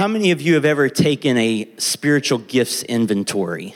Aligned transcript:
how 0.00 0.08
many 0.08 0.30
of 0.30 0.40
you 0.40 0.54
have 0.54 0.64
ever 0.64 0.88
taken 0.88 1.36
a 1.36 1.68
spiritual 1.76 2.38
gifts 2.38 2.82
inventory? 2.84 3.74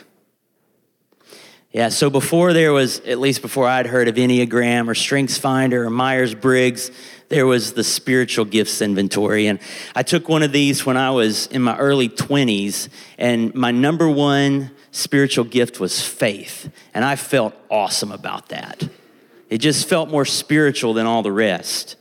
Yeah, 1.71 1.89
so 1.89 2.09
before 2.09 2.51
there 2.51 2.73
was, 2.73 2.99
at 3.01 3.19
least 3.19 3.43
before 3.43 3.67
I'd 3.67 3.85
heard 3.85 4.07
of 4.07 4.15
Enneagram 4.15 4.87
or 4.87 4.95
Strengths 4.95 5.37
Finder 5.37 5.85
or 5.85 5.91
Myers 5.91 6.33
Briggs, 6.33 6.89
there 7.29 7.45
was 7.45 7.73
the 7.73 7.83
spiritual 7.83 8.43
gifts 8.43 8.81
inventory. 8.81 9.45
And 9.45 9.59
I 9.95 10.01
took 10.01 10.27
one 10.27 10.41
of 10.41 10.51
these 10.51 10.83
when 10.83 10.97
I 10.97 11.11
was 11.11 11.45
in 11.45 11.61
my 11.61 11.77
early 11.77 12.09
20s, 12.09 12.89
and 13.19 13.53
my 13.53 13.69
number 13.69 14.09
one 14.09 14.71
spiritual 14.89 15.45
gift 15.45 15.79
was 15.79 16.01
faith. 16.01 16.71
And 16.95 17.05
I 17.05 17.17
felt 17.17 17.53
awesome 17.69 18.11
about 18.11 18.49
that. 18.49 18.89
It 19.51 19.59
just 19.59 19.87
felt 19.87 20.09
more 20.09 20.25
spiritual 20.25 20.95
than 20.95 21.05
all 21.05 21.21
the 21.21 21.31
rest. 21.31 21.97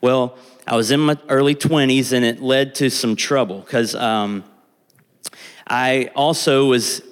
Well, 0.00 0.36
I 0.70 0.76
was 0.76 0.92
in 0.92 1.00
my 1.00 1.18
early 1.28 1.56
20s, 1.56 2.12
and 2.12 2.24
it 2.24 2.40
led 2.40 2.76
to 2.76 2.90
some 2.90 3.16
trouble 3.16 3.58
because 3.58 3.96
um, 3.96 4.44
I 5.66 6.12
also 6.14 6.66
was 6.66 7.02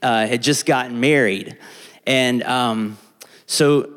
uh, 0.00 0.26
had 0.26 0.42
just 0.42 0.64
gotten 0.64 1.00
married, 1.00 1.58
and 2.06 2.42
um, 2.44 2.96
so 3.44 3.92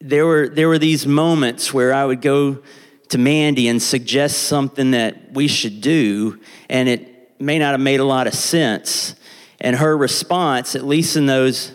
there 0.00 0.26
were 0.26 0.48
there 0.48 0.66
were 0.66 0.80
these 0.80 1.06
moments 1.06 1.72
where 1.72 1.94
I 1.94 2.04
would 2.04 2.20
go 2.20 2.64
to 3.10 3.18
Mandy 3.18 3.68
and 3.68 3.80
suggest 3.80 4.48
something 4.48 4.90
that 4.90 5.30
we 5.32 5.46
should 5.46 5.80
do, 5.80 6.40
and 6.68 6.88
it 6.88 7.40
may 7.40 7.60
not 7.60 7.74
have 7.74 7.80
made 7.80 8.00
a 8.00 8.04
lot 8.04 8.26
of 8.26 8.34
sense. 8.34 9.14
And 9.60 9.76
her 9.76 9.96
response, 9.96 10.74
at 10.74 10.84
least 10.84 11.14
in 11.16 11.26
those, 11.26 11.72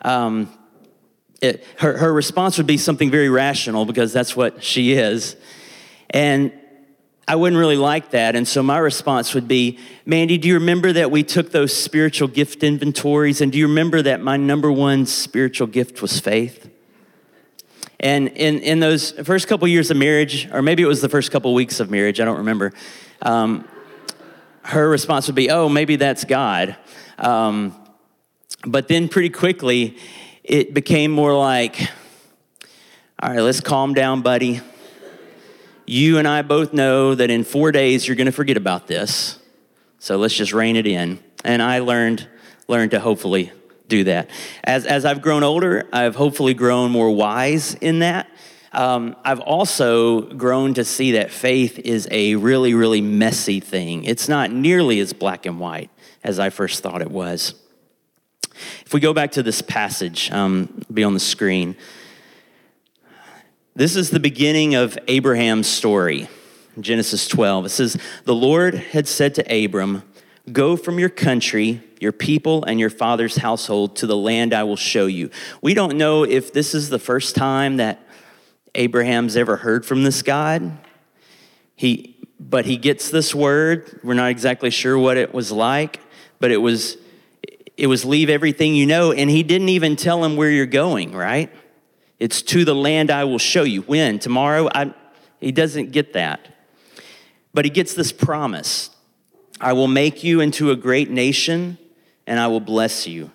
um, 0.00 0.48
it, 1.42 1.62
her, 1.78 1.98
her 1.98 2.10
response 2.10 2.56
would 2.56 2.66
be 2.66 2.78
something 2.78 3.10
very 3.10 3.28
rational 3.28 3.84
because 3.84 4.14
that's 4.14 4.34
what 4.34 4.64
she 4.64 4.92
is. 4.94 5.36
And 6.10 6.52
I 7.26 7.36
wouldn't 7.36 7.58
really 7.58 7.76
like 7.76 8.10
that. 8.10 8.34
And 8.34 8.46
so 8.46 8.62
my 8.62 8.78
response 8.78 9.34
would 9.34 9.46
be 9.46 9.78
Mandy, 10.04 10.36
do 10.36 10.48
you 10.48 10.54
remember 10.54 10.92
that 10.92 11.12
we 11.12 11.22
took 11.22 11.52
those 11.52 11.72
spiritual 11.72 12.26
gift 12.26 12.64
inventories? 12.64 13.40
And 13.40 13.52
do 13.52 13.58
you 13.58 13.68
remember 13.68 14.02
that 14.02 14.20
my 14.20 14.36
number 14.36 14.72
one 14.72 15.06
spiritual 15.06 15.68
gift 15.68 16.02
was 16.02 16.18
faith? 16.18 16.68
And 18.00 18.28
in, 18.28 18.58
in 18.60 18.80
those 18.80 19.12
first 19.12 19.46
couple 19.46 19.68
years 19.68 19.90
of 19.90 19.96
marriage, 19.96 20.48
or 20.50 20.62
maybe 20.62 20.82
it 20.82 20.86
was 20.86 21.02
the 21.02 21.08
first 21.08 21.30
couple 21.30 21.54
weeks 21.54 21.78
of 21.78 21.90
marriage, 21.90 22.18
I 22.18 22.24
don't 22.24 22.38
remember, 22.38 22.72
um, 23.22 23.68
her 24.62 24.88
response 24.88 25.26
would 25.26 25.36
be, 25.36 25.50
oh, 25.50 25.68
maybe 25.68 25.96
that's 25.96 26.24
God. 26.24 26.76
Um, 27.18 27.76
but 28.66 28.88
then 28.88 29.08
pretty 29.08 29.30
quickly, 29.30 29.98
it 30.42 30.74
became 30.74 31.10
more 31.10 31.36
like, 31.36 31.80
all 33.22 33.30
right, 33.30 33.40
let's 33.40 33.60
calm 33.60 33.94
down, 33.94 34.22
buddy. 34.22 34.62
You 35.90 36.18
and 36.18 36.28
I 36.28 36.42
both 36.42 36.72
know 36.72 37.16
that 37.16 37.30
in 37.30 37.42
four 37.42 37.72
days 37.72 38.06
you're 38.06 38.14
going 38.14 38.26
to 38.26 38.32
forget 38.32 38.56
about 38.56 38.86
this. 38.86 39.40
So 39.98 40.18
let's 40.18 40.34
just 40.34 40.52
rein 40.52 40.76
it 40.76 40.86
in. 40.86 41.18
And 41.44 41.60
I 41.60 41.80
learned 41.80 42.28
learned 42.68 42.92
to 42.92 43.00
hopefully 43.00 43.50
do 43.88 44.04
that. 44.04 44.30
As, 44.62 44.86
as 44.86 45.04
I've 45.04 45.20
grown 45.20 45.42
older, 45.42 45.88
I've 45.92 46.14
hopefully 46.14 46.54
grown 46.54 46.92
more 46.92 47.10
wise 47.10 47.74
in 47.74 47.98
that. 47.98 48.28
Um, 48.70 49.16
I've 49.24 49.40
also 49.40 50.20
grown 50.20 50.74
to 50.74 50.84
see 50.84 51.10
that 51.12 51.32
faith 51.32 51.80
is 51.80 52.06
a 52.12 52.36
really, 52.36 52.72
really 52.72 53.00
messy 53.00 53.58
thing. 53.58 54.04
It's 54.04 54.28
not 54.28 54.52
nearly 54.52 55.00
as 55.00 55.12
black 55.12 55.44
and 55.44 55.58
white 55.58 55.90
as 56.22 56.38
I 56.38 56.50
first 56.50 56.84
thought 56.84 57.02
it 57.02 57.10
was. 57.10 57.54
If 58.86 58.94
we 58.94 59.00
go 59.00 59.12
back 59.12 59.32
to 59.32 59.42
this 59.42 59.60
passage, 59.60 60.30
um, 60.30 60.82
be 60.94 61.02
on 61.02 61.14
the 61.14 61.18
screen. 61.20 61.74
This 63.76 63.94
is 63.94 64.10
the 64.10 64.18
beginning 64.18 64.74
of 64.74 64.98
Abraham's 65.06 65.68
story, 65.68 66.28
Genesis 66.80 67.28
12. 67.28 67.66
It 67.66 67.68
says, 67.68 67.96
The 68.24 68.34
Lord 68.34 68.74
had 68.74 69.06
said 69.06 69.36
to 69.36 69.64
Abram, 69.64 70.02
Go 70.50 70.76
from 70.76 70.98
your 70.98 71.08
country, 71.08 71.80
your 72.00 72.10
people, 72.10 72.64
and 72.64 72.80
your 72.80 72.90
father's 72.90 73.36
household 73.36 73.94
to 73.96 74.08
the 74.08 74.16
land 74.16 74.52
I 74.52 74.64
will 74.64 74.76
show 74.76 75.06
you. 75.06 75.30
We 75.62 75.74
don't 75.74 75.96
know 75.96 76.24
if 76.24 76.52
this 76.52 76.74
is 76.74 76.88
the 76.88 76.98
first 76.98 77.36
time 77.36 77.76
that 77.76 78.04
Abraham's 78.74 79.36
ever 79.36 79.56
heard 79.56 79.86
from 79.86 80.02
this 80.02 80.22
God. 80.22 80.76
He, 81.76 82.16
but 82.40 82.66
he 82.66 82.76
gets 82.76 83.08
this 83.10 83.32
word. 83.32 84.00
We're 84.02 84.14
not 84.14 84.30
exactly 84.30 84.70
sure 84.70 84.98
what 84.98 85.16
it 85.16 85.32
was 85.32 85.52
like, 85.52 86.00
but 86.40 86.50
it 86.50 86.58
was, 86.58 86.96
it 87.76 87.86
was 87.86 88.04
leave 88.04 88.30
everything 88.30 88.74
you 88.74 88.86
know. 88.86 89.12
And 89.12 89.30
he 89.30 89.44
didn't 89.44 89.68
even 89.68 89.94
tell 89.94 90.24
him 90.24 90.34
where 90.34 90.50
you're 90.50 90.66
going, 90.66 91.12
right? 91.12 91.52
It's 92.20 92.42
to 92.42 92.64
the 92.66 92.74
land 92.74 93.10
I 93.10 93.24
will 93.24 93.38
show 93.38 93.64
you. 93.64 93.80
When? 93.82 94.18
Tomorrow? 94.18 94.68
I, 94.74 94.94
he 95.40 95.50
doesn't 95.50 95.90
get 95.90 96.12
that. 96.12 96.48
But 97.52 97.64
he 97.64 97.70
gets 97.70 97.94
this 97.94 98.12
promise 98.12 98.90
I 99.60 99.74
will 99.74 99.88
make 99.88 100.24
you 100.24 100.40
into 100.40 100.70
a 100.70 100.76
great 100.76 101.10
nation, 101.10 101.76
and 102.26 102.38
I 102.38 102.46
will 102.46 102.60
bless 102.60 103.06
you. 103.06 103.30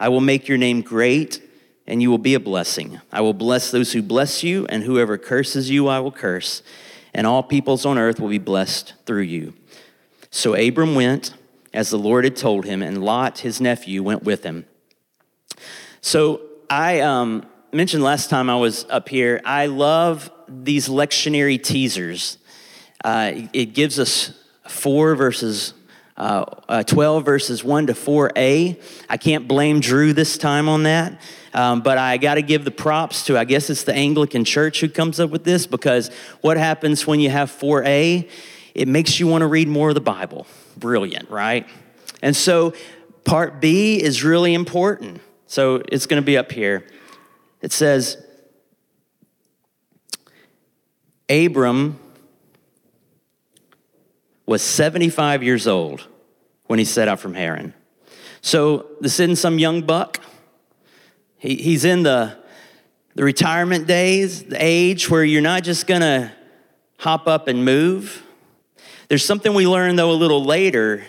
I 0.00 0.08
will 0.08 0.20
make 0.20 0.48
your 0.48 0.58
name 0.58 0.80
great, 0.80 1.42
and 1.86 2.02
you 2.02 2.10
will 2.10 2.18
be 2.18 2.34
a 2.34 2.40
blessing. 2.40 3.00
I 3.12 3.20
will 3.20 3.34
bless 3.34 3.70
those 3.70 3.92
who 3.92 4.02
bless 4.02 4.42
you, 4.42 4.66
and 4.66 4.82
whoever 4.82 5.16
curses 5.16 5.70
you, 5.70 5.86
I 5.86 6.00
will 6.00 6.10
curse. 6.10 6.62
And 7.14 7.26
all 7.26 7.42
peoples 7.42 7.84
on 7.84 7.98
earth 7.98 8.18
will 8.18 8.28
be 8.28 8.38
blessed 8.38 8.94
through 9.06 9.22
you. 9.22 9.54
So 10.30 10.54
Abram 10.54 10.94
went 10.94 11.34
as 11.72 11.90
the 11.90 11.98
Lord 11.98 12.24
had 12.24 12.36
told 12.36 12.64
him, 12.64 12.82
and 12.82 13.04
Lot, 13.04 13.40
his 13.40 13.60
nephew, 13.60 14.02
went 14.02 14.24
with 14.24 14.42
him. 14.42 14.66
So 16.00 16.40
I 16.68 17.00
um, 17.00 17.46
mentioned 17.72 18.02
last 18.02 18.30
time 18.30 18.50
I 18.50 18.56
was 18.56 18.84
up 18.90 19.08
here, 19.08 19.40
I 19.44 19.66
love 19.66 20.30
these 20.48 20.88
lectionary 20.88 21.62
teasers. 21.62 22.38
Uh, 23.04 23.32
it 23.52 23.74
gives 23.74 23.98
us 23.98 24.32
four 24.68 25.14
verses, 25.14 25.74
uh, 26.16 26.44
uh, 26.68 26.82
12 26.82 27.24
verses 27.24 27.62
1 27.62 27.86
to 27.86 27.92
4a. 27.92 28.82
I 29.08 29.16
can't 29.16 29.46
blame 29.46 29.80
Drew 29.80 30.12
this 30.12 30.36
time 30.36 30.68
on 30.68 30.82
that. 30.82 31.20
Um, 31.52 31.80
but 31.80 31.98
I 31.98 32.16
got 32.16 32.34
to 32.34 32.42
give 32.42 32.64
the 32.64 32.70
props 32.70 33.24
to, 33.26 33.38
I 33.38 33.44
guess 33.44 33.70
it's 33.70 33.84
the 33.84 33.94
Anglican 33.94 34.44
Church 34.44 34.80
who 34.80 34.88
comes 34.88 35.18
up 35.18 35.30
with 35.30 35.44
this 35.44 35.66
because 35.66 36.10
what 36.40 36.56
happens 36.56 37.06
when 37.06 37.20
you 37.20 37.30
have 37.30 37.50
4a? 37.50 38.28
It 38.74 38.88
makes 38.88 39.18
you 39.18 39.26
want 39.26 39.42
to 39.42 39.46
read 39.46 39.68
more 39.68 39.88
of 39.88 39.94
the 39.94 40.00
Bible. 40.00 40.46
Brilliant, 40.76 41.28
right? 41.30 41.66
And 42.22 42.36
so 42.36 42.74
part 43.24 43.60
B 43.60 44.00
is 44.00 44.22
really 44.22 44.54
important. 44.54 45.20
So 45.46 45.82
it's 45.88 46.06
going 46.06 46.22
to 46.22 46.26
be 46.26 46.38
up 46.38 46.52
here. 46.52 46.84
It 47.60 47.72
says, 47.72 48.16
Abram 51.28 51.98
was 54.46 54.62
75 54.62 55.42
years 55.42 55.66
old 55.66 56.06
when 56.66 56.78
he 56.78 56.84
set 56.84 57.06
out 57.06 57.20
from 57.20 57.34
Haran. 57.34 57.74
So 58.40 58.86
this 59.00 59.20
isn't 59.20 59.36
some 59.36 59.58
young 59.58 59.82
buck. 59.82 60.20
He, 61.36 61.56
he's 61.56 61.84
in 61.84 62.02
the, 62.02 62.36
the 63.14 63.22
retirement 63.22 63.86
days, 63.86 64.44
the 64.44 64.56
age 64.58 65.08
where 65.08 65.22
you're 65.22 65.42
not 65.42 65.62
just 65.62 65.86
gonna 65.86 66.32
hop 66.98 67.28
up 67.28 67.48
and 67.48 67.64
move. 67.64 68.24
There's 69.08 69.24
something 69.24 69.54
we 69.54 69.66
learn 69.66 69.96
though 69.96 70.10
a 70.10 70.12
little 70.12 70.44
later 70.44 71.04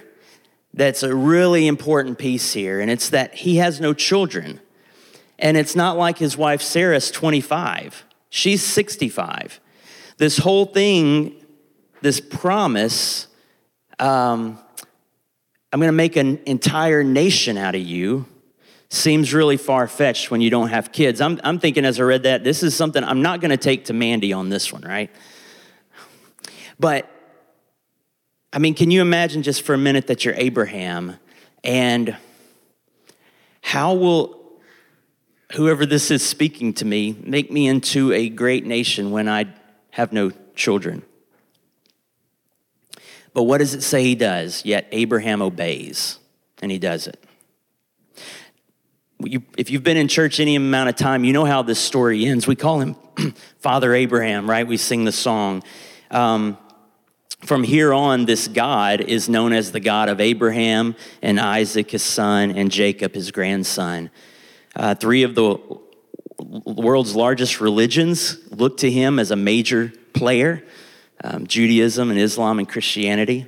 that's 0.73 1.03
a 1.03 1.13
really 1.13 1.67
important 1.67 2.17
piece 2.17 2.53
here, 2.53 2.79
and 2.79 2.89
it's 2.89 3.09
that 3.09 3.35
he 3.35 3.57
has 3.57 3.81
no 3.81 3.93
children. 3.93 4.59
And 5.41 5.57
it's 5.57 5.75
not 5.75 5.97
like 5.97 6.19
his 6.19 6.37
wife 6.37 6.61
Sarah's 6.61 7.09
25, 7.11 8.05
she's 8.29 8.63
65. 8.63 9.59
This 10.17 10.37
whole 10.37 10.65
thing, 10.65 11.35
this 12.01 12.19
promise, 12.19 13.27
um, 13.99 14.59
I'm 15.73 15.79
going 15.79 15.87
to 15.87 15.93
make 15.93 16.15
an 16.15 16.39
entire 16.45 17.03
nation 17.03 17.57
out 17.57 17.73
of 17.73 17.81
you 17.81 18.27
seems 18.89 19.33
really 19.33 19.57
far 19.57 19.87
fetched 19.87 20.29
when 20.29 20.41
you 20.41 20.49
don't 20.49 20.67
have 20.67 20.91
kids. 20.91 21.21
I'm, 21.21 21.39
I'm 21.43 21.59
thinking 21.59 21.85
as 21.85 21.99
I 21.99 22.03
read 22.03 22.23
that, 22.23 22.43
this 22.43 22.61
is 22.61 22.75
something 22.75 23.03
I'm 23.03 23.21
not 23.21 23.39
going 23.39 23.51
to 23.51 23.57
take 23.57 23.85
to 23.85 23.93
Mandy 23.93 24.33
on 24.33 24.49
this 24.49 24.71
one, 24.71 24.81
right? 24.81 25.09
But, 26.77 27.09
I 28.51 28.59
mean, 28.59 28.73
can 28.73 28.91
you 28.91 29.01
imagine 29.01 29.43
just 29.43 29.61
for 29.61 29.73
a 29.73 29.77
minute 29.77 30.07
that 30.07 30.25
you're 30.25 30.35
Abraham 30.35 31.15
and 31.63 32.17
how 33.61 33.93
will 33.93 34.40
whoever 35.53 35.85
this 35.85 36.11
is 36.11 36.25
speaking 36.25 36.73
to 36.73 36.85
me 36.85 37.17
make 37.23 37.51
me 37.51 37.67
into 37.67 38.11
a 38.13 38.29
great 38.29 38.65
nation 38.65 39.11
when 39.11 39.27
I 39.27 39.47
have 39.91 40.13
no 40.13 40.31
children? 40.55 41.03
But 43.33 43.43
what 43.43 43.59
does 43.59 43.73
it 43.73 43.81
say 43.81 44.03
he 44.03 44.15
does? 44.15 44.65
Yet 44.65 44.87
Abraham 44.91 45.41
obeys, 45.41 46.19
and 46.61 46.71
he 46.71 46.79
does 46.79 47.07
it. 47.07 47.23
You, 49.23 49.43
if 49.57 49.69
you've 49.69 49.83
been 49.83 49.97
in 49.97 50.07
church 50.07 50.39
any 50.39 50.55
amount 50.55 50.89
of 50.89 50.95
time, 50.95 51.23
you 51.23 51.31
know 51.31 51.45
how 51.45 51.61
this 51.61 51.79
story 51.79 52.25
ends. 52.25 52.47
We 52.47 52.55
call 52.55 52.81
him 52.81 52.95
Father 53.59 53.93
Abraham, 53.93 54.49
right? 54.49 54.65
We 54.65 54.77
sing 54.77 55.05
the 55.05 55.11
song. 55.11 55.63
Um, 56.09 56.57
from 57.45 57.63
here 57.63 57.93
on, 57.93 58.25
this 58.25 58.47
God 58.47 59.01
is 59.01 59.29
known 59.29 59.53
as 59.53 59.71
the 59.71 59.79
God 59.79 60.09
of 60.09 60.19
Abraham 60.19 60.95
and 61.21 61.39
Isaac, 61.39 61.91
his 61.91 62.03
son, 62.03 62.51
and 62.51 62.69
Jacob, 62.69 63.13
his 63.13 63.31
grandson. 63.31 64.11
Uh, 64.75 64.95
three 64.95 65.23
of 65.23 65.35
the 65.35 65.57
world's 66.65 67.15
largest 67.15 67.61
religions 67.61 68.37
look 68.51 68.77
to 68.77 68.89
him 68.89 69.19
as 69.19 69.31
a 69.31 69.35
major 69.35 69.91
player 70.13 70.63
um, 71.23 71.45
Judaism 71.45 72.09
and 72.09 72.19
Islam 72.19 72.59
and 72.59 72.67
Christianity. 72.67 73.45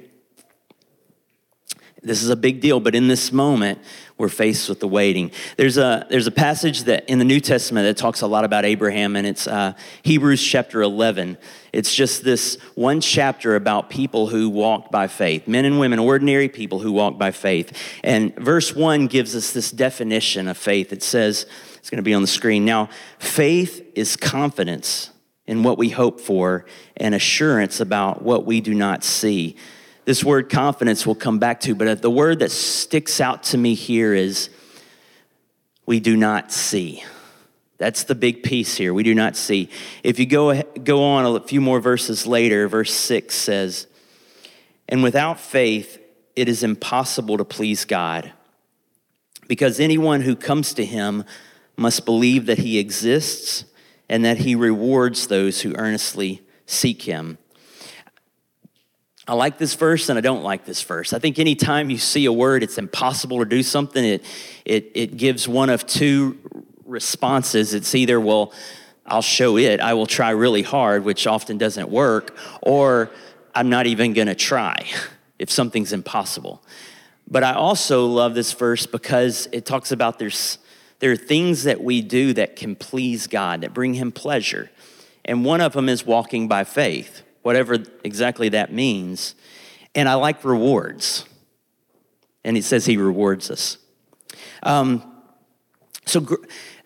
This 2.04 2.22
is 2.22 2.30
a 2.30 2.36
big 2.36 2.60
deal, 2.60 2.80
but 2.80 2.96
in 2.96 3.08
this 3.08 3.32
moment, 3.32 3.80
we're 4.18 4.30
faced 4.30 4.68
with 4.68 4.80
the 4.80 4.88
waiting. 4.88 5.32
There's 5.58 5.78
a, 5.78 6.06
there's 6.10 6.28
a 6.28 6.32
passage 6.32 6.84
that 6.84 7.08
in 7.10 7.18
the 7.18 7.26
New 7.26 7.40
Testament 7.40 7.86
that 7.86 7.96
talks 7.96 8.22
a 8.22 8.28
lot 8.28 8.44
about 8.44 8.66
Abraham, 8.66 9.16
and 9.16 9.26
it's 9.26 9.48
uh, 9.48 9.74
Hebrews 10.04 10.44
chapter 10.44 10.82
11. 10.82 11.38
It's 11.72 11.96
just 11.96 12.24
this 12.24 12.58
one 12.76 13.00
chapter 13.00 13.56
about 13.56 13.90
people 13.90 14.28
who 14.28 14.50
walked 14.50 14.92
by 14.92 15.08
faith, 15.08 15.48
men 15.48 15.66
and 15.66 15.80
women, 15.80 15.98
ordinary 15.98 16.50
people 16.50 16.80
who 16.80 16.92
walk 16.92 17.18
by 17.18 17.32
faith. 17.32 17.72
And 18.04 18.36
verse 18.36 18.76
1 18.76 19.08
gives 19.08 19.36
us 19.36 19.54
this 19.54 19.72
definition 19.72 20.48
of 20.48 20.58
faith. 20.58 20.92
It 20.92 21.04
says, 21.04 21.46
it's 21.78 21.90
going 21.90 21.98
to 21.98 22.04
be 22.04 22.14
on 22.14 22.22
the 22.22 22.28
screen. 22.28 22.66
Now, 22.66 22.90
faith 23.18 23.92
is 23.96 24.16
confidence 24.16 25.10
in 25.48 25.64
what 25.64 25.78
we 25.78 25.90
hope 25.90 26.22
for 26.22 26.66
and 26.98 27.16
assurance 27.16 27.80
about 27.80 28.22
what 28.22 28.46
we 28.46 28.62
do 28.62 28.74
not 28.74 29.04
see. 29.04 29.58
This 30.06 30.24
word 30.24 30.50
confidence 30.50 31.08
will 31.08 31.16
come 31.16 31.40
back 31.40 31.62
to, 31.62 31.76
but 31.76 31.88
uh, 31.88 31.96
the 31.96 32.10
word 32.10 32.40
that 32.40 32.52
sticks 32.52 33.22
out 33.22 33.44
to 33.44 33.58
me 33.58 33.74
here 33.74 34.14
is 34.14 34.50
we 35.86 36.00
do 36.00 36.18
not 36.18 36.52
see. 36.52 37.04
That's 37.78 38.04
the 38.04 38.16
big 38.16 38.44
piece 38.44 38.76
here. 38.76 38.94
We 38.94 39.04
do 39.04 39.16
not 39.16 39.36
see. 39.36 39.70
If 40.04 40.20
you 40.20 40.26
go, 40.26 40.62
go 40.62 41.04
on 41.04 41.36
a 41.36 41.40
few 41.40 41.62
more 41.62 41.80
verses 41.80 42.28
later, 42.28 42.68
verse 42.68 42.94
6 42.94 43.34
says, 43.34 43.88
And 44.88 45.04
without 45.04 45.40
faith, 45.40 46.00
it 46.36 46.50
is 46.50 46.64
impossible 46.64 47.38
to 47.38 47.46
please 47.46 47.86
God, 47.86 48.32
because 49.48 49.80
anyone 49.80 50.22
who 50.22 50.36
comes 50.36 50.74
to 50.76 50.86
him 50.86 51.24
must 51.78 52.06
believe 52.06 52.46
that 52.46 52.60
he 52.60 52.78
exists 52.78 53.66
and 54.10 54.24
that 54.26 54.40
he 54.40 54.56
rewards 54.56 55.28
those 55.28 55.62
who 55.62 55.76
earnestly 55.76 56.42
seek 56.66 57.04
him. 57.04 57.38
I 59.26 59.36
like 59.36 59.58
this 59.58 59.74
verse 59.76 60.10
and 60.10 60.18
I 60.18 60.22
don't 60.22 60.44
like 60.44 60.66
this 60.66 60.82
verse. 60.82 61.14
I 61.14 61.20
think 61.20 61.40
anytime 61.40 61.90
you 61.90 61.98
see 61.98 62.26
a 62.26 62.34
word, 62.34 62.62
it's 62.62 62.78
impossible 62.78 63.40
to 63.40 63.46
do 63.46 63.64
something, 63.64 64.04
it, 64.04 64.26
it, 64.66 64.92
it 64.96 65.18
gives 65.18 65.48
one 65.48 65.70
of 65.70 65.88
two 65.88 66.38
responses. 66.86 67.74
It's 67.74 67.96
either, 67.96 68.20
well, 68.20 68.52
I'll 69.06 69.22
show 69.22 69.58
it, 69.58 69.80
I 69.80 69.94
will 69.94 70.08
try 70.08 70.32
really 70.32 70.62
hard, 70.62 71.06
which 71.06 71.26
often 71.26 71.58
doesn't 71.58 71.90
work, 71.90 72.36
or 72.62 73.12
I'm 73.56 73.70
not 73.70 73.88
even 73.88 74.14
gonna 74.14 74.36
try 74.36 74.88
if 75.40 75.50
something's 75.50 75.94
impossible. 75.94 76.62
But 77.26 77.44
I 77.44 77.54
also 77.54 78.06
love 78.06 78.36
this 78.36 78.52
verse 78.52 78.86
because 78.86 79.48
it 79.54 79.66
talks 79.66 79.94
about 79.94 80.20
there's, 80.20 80.58
there 81.00 81.14
are 81.14 81.18
things 81.18 81.64
that 81.64 81.82
we 81.82 82.02
do 82.02 82.34
that 82.34 82.58
can 82.58 82.76
please 82.76 83.28
God, 83.28 83.62
that 83.62 83.74
bring 83.74 83.94
Him 83.94 84.12
pleasure. 84.12 84.70
And 85.24 85.46
one 85.46 85.62
of 85.62 85.72
them 85.72 85.88
is 85.88 86.06
walking 86.06 86.50
by 86.50 86.66
faith 86.66 87.24
whatever 87.44 87.78
exactly 88.04 88.50
that 88.50 88.74
means. 88.74 89.36
And 89.94 90.10
I 90.10 90.16
like 90.16 90.44
rewards. 90.44 91.26
And 92.44 92.56
he 92.58 92.62
says 92.62 92.86
he 92.86 92.98
rewards 92.98 93.52
us. 93.52 93.78
Um, 94.64 95.04
so, 96.06 96.26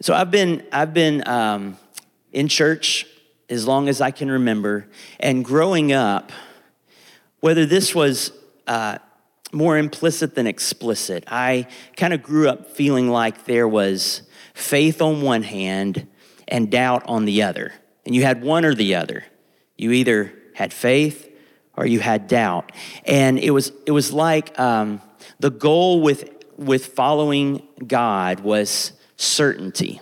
so 0.01 0.13
I've 0.13 0.29
been, 0.29 0.63
I've 0.71 0.93
been 0.93 1.27
um, 1.27 1.77
in 2.31 2.47
church 2.47 3.07
as 3.49 3.65
long 3.65 3.87
as 3.87 4.01
I 4.01 4.11
can 4.11 4.29
remember. 4.29 4.87
And 5.19 5.43
growing 5.43 5.93
up, 5.93 6.31
whether 7.39 7.65
this 7.65 7.95
was 7.95 8.31
uh, 8.67 8.97
more 9.51 9.77
implicit 9.77 10.35
than 10.35 10.47
explicit, 10.47 11.23
I 11.27 11.67
kind 11.95 12.13
of 12.13 12.21
grew 12.21 12.49
up 12.49 12.71
feeling 12.71 13.09
like 13.09 13.45
there 13.45 13.67
was 13.67 14.23
faith 14.53 15.01
on 15.01 15.21
one 15.21 15.43
hand 15.43 16.07
and 16.47 16.69
doubt 16.69 17.03
on 17.07 17.25
the 17.25 17.43
other. 17.43 17.73
And 18.05 18.15
you 18.15 18.23
had 18.23 18.41
one 18.41 18.65
or 18.65 18.73
the 18.73 18.95
other. 18.95 19.23
You 19.77 19.91
either 19.91 20.33
had 20.57 20.73
faith 20.73 21.31
or 21.75 21.85
you 21.85 21.99
had 21.99 22.27
doubt. 22.27 22.71
And 23.05 23.37
it 23.37 23.51
was, 23.51 23.71
it 23.85 23.91
was 23.91 24.11
like 24.11 24.59
um, 24.59 24.99
the 25.39 25.51
goal 25.51 26.01
with, 26.01 26.31
with 26.57 26.87
following 26.87 27.61
God 27.85 28.39
was 28.39 28.93
certainty. 29.17 30.01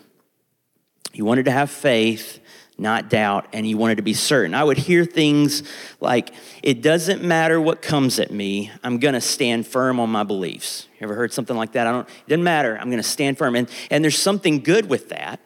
You 1.12 1.26
wanted 1.26 1.44
to 1.46 1.52
have 1.52 1.70
faith, 1.70 2.40
not 2.78 3.10
doubt, 3.10 3.48
and 3.52 3.68
you 3.68 3.78
wanted 3.78 3.98
to 3.98 4.02
be 4.02 4.14
certain. 4.14 4.54
I 4.54 4.64
would 4.64 4.78
hear 4.78 5.04
things 5.04 5.64
like, 6.00 6.32
it 6.64 6.82
doesn't 6.82 7.22
matter 7.22 7.60
what 7.60 7.82
comes 7.82 8.18
at 8.18 8.32
me, 8.32 8.72
I'm 8.82 8.98
gonna 9.00 9.20
stand 9.20 9.68
firm 9.68 10.00
on 10.00 10.10
my 10.10 10.24
beliefs. 10.24 10.88
You 11.00 11.04
ever 11.04 11.16
heard 11.16 11.34
something 11.34 11.58
like 11.58 11.74
that? 11.74 11.86
I 11.86 11.92
don't, 11.92 12.08
it 12.08 12.30
doesn't 12.30 12.44
matter, 12.44 12.78
I'm 12.80 12.90
gonna 12.90 13.04
stand 13.04 13.38
firm. 13.38 13.58
And, 13.58 13.70
and 13.92 14.02
there's 14.02 14.18
something 14.18 14.62
good 14.62 14.90
with 14.90 15.10
that. 15.10 15.42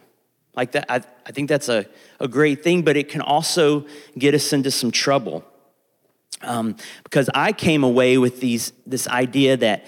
Like 0.59 0.73
that, 0.73 0.91
I, 0.91 1.01
I 1.25 1.31
think 1.31 1.47
that's 1.47 1.69
a, 1.69 1.85
a 2.19 2.27
great 2.27 2.65
thing, 2.65 2.81
but 2.81 2.97
it 2.97 3.07
can 3.07 3.21
also 3.21 3.85
get 4.17 4.33
us 4.33 4.51
into 4.51 4.71
some 4.71 4.91
trouble. 4.91 5.45
Um, 6.41 6.75
because 7.05 7.29
I 7.33 7.53
came 7.53 7.81
away 7.81 8.17
with 8.17 8.41
these, 8.41 8.73
this 8.85 9.07
idea 9.07 9.55
that 9.55 9.85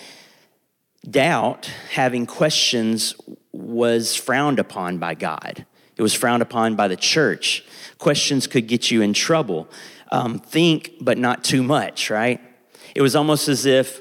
doubt, 1.10 1.70
having 1.90 2.26
questions, 2.26 3.16
was 3.52 4.16
frowned 4.16 4.60
upon 4.60 4.98
by 4.98 5.14
God. 5.14 5.66
It 5.98 6.02
was 6.02 6.14
frowned 6.14 6.42
upon 6.42 6.78
by 6.78 6.88
the 6.88 6.96
church. 6.96 7.66
Questions 7.98 8.48
could 8.48 8.68
get 8.68 8.90
you 8.90 9.02
in 9.02 9.12
trouble. 9.12 9.68
Um, 10.10 10.40
think, 10.40 10.94
but 11.02 11.18
not 11.18 11.44
too 11.44 11.64
much, 11.64 12.10
right? 12.10 12.40
It 12.96 13.02
was 13.02 13.14
almost 13.18 13.50
as 13.50 13.66
if 13.66 14.00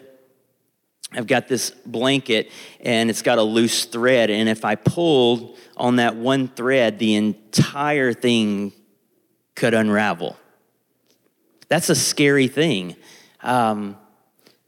I've 1.12 1.26
got 1.26 1.48
this 1.48 1.70
blanket 1.84 2.52
and 2.78 3.10
it's 3.10 3.22
got 3.22 3.38
a 3.38 3.42
loose 3.42 3.86
thread, 3.86 4.30
and 4.30 4.48
if 4.48 4.64
I 4.64 4.76
pulled 4.76 5.56
on 5.80 5.96
that 5.96 6.14
one 6.14 6.46
thread, 6.46 6.98
the 6.98 7.14
entire 7.14 8.12
thing 8.12 8.72
could 9.54 9.72
unravel. 9.72 10.36
That's 11.68 11.88
a 11.88 11.94
scary 11.94 12.48
thing. 12.48 12.96
Um, 13.42 13.96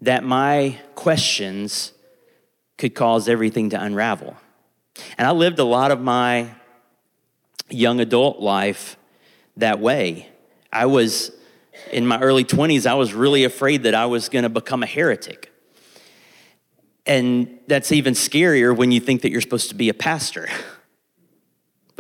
that 0.01 0.25
my 0.25 0.79
questions 0.95 1.93
could 2.79 2.95
cause 2.95 3.29
everything 3.29 3.71
to 3.71 3.81
unravel. 3.81 4.37
And 5.19 5.29
I 5.29 5.33
lived 5.33 5.59
a 5.59 5.65
lot 5.65 5.91
of 5.91 6.01
my 6.01 6.51
young 7.69 8.01
adult 8.01 8.41
life 8.41 8.97
that 9.59 9.81
way. 9.81 10.29
I 10.73 10.87
was, 10.87 11.31
in 11.93 12.07
my 12.07 12.21
early 12.21 12.45
20s, 12.45 12.87
I 12.87 12.95
was 12.95 13.13
really 13.13 13.45
afraid 13.45 13.83
that 13.83 13.95
I 13.95 14.07
was 14.07 14.31
going 14.31 14.45
to 14.45 14.49
become 14.49 14.83
a 14.83 14.87
heretic. 14.87 15.53
And 17.05 17.59
that's 17.67 17.93
even 17.93 18.15
scarier 18.15 18.75
when 18.75 18.91
you 18.93 19.01
think 19.01 19.23
that 19.23 19.31
you're 19.31 19.43
supposed 19.43 19.69
to 19.69 19.75
be 19.75 19.91
a 19.91 19.95
pastor. 19.95 20.49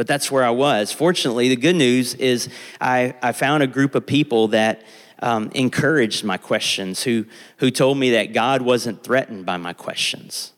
but 0.02 0.08
that's 0.08 0.32
where 0.32 0.43
I 0.43 0.50
was. 0.50 0.90
Fortunately, 0.90 1.49
the 1.49 1.54
good 1.54 1.76
news 1.76 2.14
is 2.14 2.49
I, 2.81 3.14
I 3.22 3.31
found 3.31 3.62
a 3.62 3.69
group 3.69 3.94
of 3.94 4.04
people 4.04 4.49
that 4.49 4.82
um, 5.20 5.49
encouraged 5.54 6.25
my 6.25 6.38
questions, 6.38 7.04
who, 7.04 7.25
who 7.58 7.70
told 7.70 7.99
me 7.99 8.10
that 8.10 8.32
God 8.32 8.62
wasn't 8.62 9.04
threatened 9.04 9.46
by 9.46 9.58
my 9.58 9.72
questions, 9.72 10.55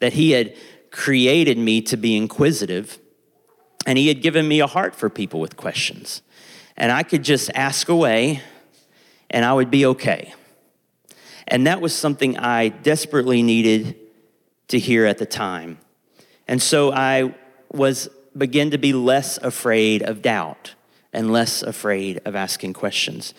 that 0.00 0.12
He 0.12 0.32
had 0.32 0.54
created 0.90 1.56
me 1.56 1.80
to 1.80 1.96
be 1.96 2.18
inquisitive, 2.18 2.98
and 3.86 3.96
He 3.96 4.08
had 4.08 4.20
given 4.20 4.46
me 4.46 4.60
a 4.60 4.66
heart 4.66 4.94
for 4.94 5.08
people 5.08 5.40
with 5.40 5.56
questions. 5.56 6.20
And 6.76 6.92
I 6.92 7.02
could 7.02 7.22
just 7.22 7.50
ask 7.54 7.88
away, 7.88 8.42
and 9.30 9.42
I 9.42 9.54
would 9.54 9.70
be 9.70 9.86
okay. 9.86 10.34
And 11.48 11.66
that 11.66 11.80
was 11.80 11.94
something 11.96 12.36
I 12.36 12.68
desperately 12.68 13.42
needed 13.42 13.96
to 14.68 14.78
hear 14.78 15.06
at 15.06 15.16
the 15.16 15.24
time. 15.24 15.78
And 16.46 16.60
so 16.60 16.92
I 16.92 17.34
was 17.72 18.10
begin 18.36 18.70
to 18.70 18.78
be 18.78 18.92
less 18.92 19.38
afraid 19.38 20.02
of 20.02 20.22
doubt 20.22 20.74
and 21.12 21.32
less 21.32 21.62
afraid 21.62 22.20
of 22.24 22.34
asking 22.34 22.72
questions. 22.72 23.34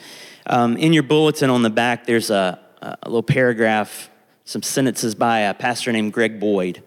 Um, 0.46 0.78
in 0.78 0.94
your 0.94 1.04
bulletin 1.04 1.50
on 1.50 1.64
the 1.64 1.70
back, 1.70 2.06
there's 2.06 2.30
a, 2.30 2.60
a 2.82 2.98
little 3.06 3.24
paragraph, 3.24 4.10
some 4.46 4.62
sentences 4.62 5.16
by 5.16 5.40
a 5.40 5.54
pastor 5.54 5.92
named 5.92 6.14
Greg 6.14 6.40
Boyd. 6.40 6.84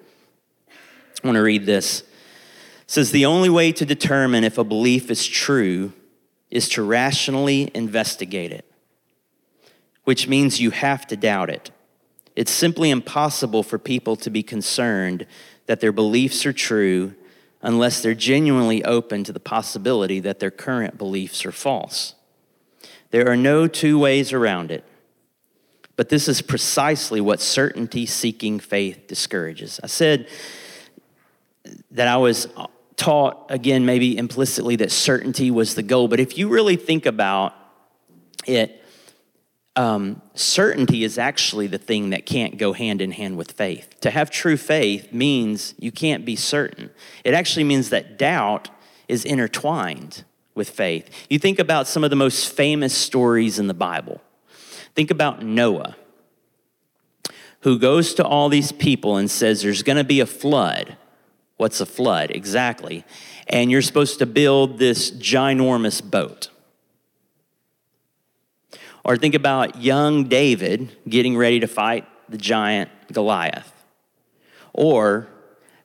I 0.68 1.26
want 1.26 1.36
to 1.36 1.42
read 1.42 1.66
this. 1.66 2.00
It 2.00 2.06
says, 2.86 3.10
The 3.10 3.26
only 3.26 3.48
way 3.48 3.72
to 3.72 3.84
determine 3.84 4.44
if 4.44 4.58
a 4.58 4.64
belief 4.64 5.10
is 5.10 5.26
true 5.26 5.92
is 6.50 6.68
to 6.70 6.82
rationally 6.82 7.70
investigate 7.74 8.52
it, 8.52 8.64
which 10.04 10.28
means 10.28 10.60
you 10.60 10.70
have 10.70 11.06
to 11.08 11.16
doubt 11.16 11.50
it. 11.50 11.70
It's 12.36 12.52
simply 12.52 12.90
impossible 12.90 13.62
for 13.62 13.78
people 13.78 14.14
to 14.16 14.30
be 14.30 14.42
concerned 14.42 15.26
that 15.64 15.80
their 15.80 15.90
beliefs 15.90 16.46
are 16.46 16.52
true 16.52 17.14
unless 17.66 18.00
they're 18.00 18.14
genuinely 18.14 18.84
open 18.84 19.24
to 19.24 19.32
the 19.32 19.40
possibility 19.40 20.20
that 20.20 20.38
their 20.38 20.52
current 20.52 20.96
beliefs 20.96 21.44
are 21.44 21.50
false. 21.50 22.14
There 23.10 23.28
are 23.28 23.36
no 23.36 23.66
two 23.66 23.98
ways 23.98 24.32
around 24.32 24.70
it. 24.70 24.84
But 25.96 26.08
this 26.08 26.28
is 26.28 26.42
precisely 26.42 27.20
what 27.20 27.40
certainty 27.40 28.06
seeking 28.06 28.60
faith 28.60 29.08
discourages. 29.08 29.80
I 29.82 29.88
said 29.88 30.28
that 31.90 32.06
I 32.06 32.18
was 32.18 32.46
taught, 32.94 33.46
again, 33.48 33.84
maybe 33.84 34.16
implicitly, 34.16 34.76
that 34.76 34.92
certainty 34.92 35.50
was 35.50 35.74
the 35.74 35.82
goal. 35.82 36.06
But 36.06 36.20
if 36.20 36.38
you 36.38 36.48
really 36.48 36.76
think 36.76 37.04
about 37.04 37.52
it, 38.46 38.84
um, 39.76 40.22
certainty 40.34 41.04
is 41.04 41.18
actually 41.18 41.66
the 41.66 41.78
thing 41.78 42.10
that 42.10 42.24
can't 42.24 42.56
go 42.56 42.72
hand 42.72 43.02
in 43.02 43.12
hand 43.12 43.36
with 43.36 43.52
faith. 43.52 43.94
To 44.00 44.10
have 44.10 44.30
true 44.30 44.56
faith 44.56 45.12
means 45.12 45.74
you 45.78 45.92
can't 45.92 46.24
be 46.24 46.34
certain. 46.34 46.90
It 47.24 47.34
actually 47.34 47.64
means 47.64 47.90
that 47.90 48.18
doubt 48.18 48.70
is 49.06 49.24
intertwined 49.24 50.24
with 50.54 50.70
faith. 50.70 51.10
You 51.28 51.38
think 51.38 51.58
about 51.58 51.86
some 51.86 52.02
of 52.02 52.10
the 52.10 52.16
most 52.16 52.52
famous 52.52 52.94
stories 52.94 53.58
in 53.58 53.66
the 53.66 53.74
Bible. 53.74 54.22
Think 54.94 55.10
about 55.10 55.42
Noah, 55.42 55.94
who 57.60 57.78
goes 57.78 58.14
to 58.14 58.24
all 58.24 58.48
these 58.48 58.72
people 58.72 59.18
and 59.18 59.30
says, 59.30 59.60
There's 59.60 59.82
going 59.82 59.98
to 59.98 60.04
be 60.04 60.20
a 60.20 60.26
flood. 60.26 60.96
What's 61.58 61.80
a 61.80 61.86
flood? 61.86 62.30
Exactly. 62.30 63.04
And 63.46 63.70
you're 63.70 63.82
supposed 63.82 64.18
to 64.18 64.26
build 64.26 64.78
this 64.78 65.10
ginormous 65.10 66.02
boat. 66.02 66.50
Or 69.06 69.16
think 69.16 69.36
about 69.36 69.80
young 69.80 70.24
David 70.24 70.90
getting 71.08 71.36
ready 71.36 71.60
to 71.60 71.68
fight 71.68 72.08
the 72.28 72.36
giant 72.36 72.90
Goliath. 73.12 73.72
Or 74.72 75.28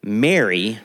Mary 0.01 0.79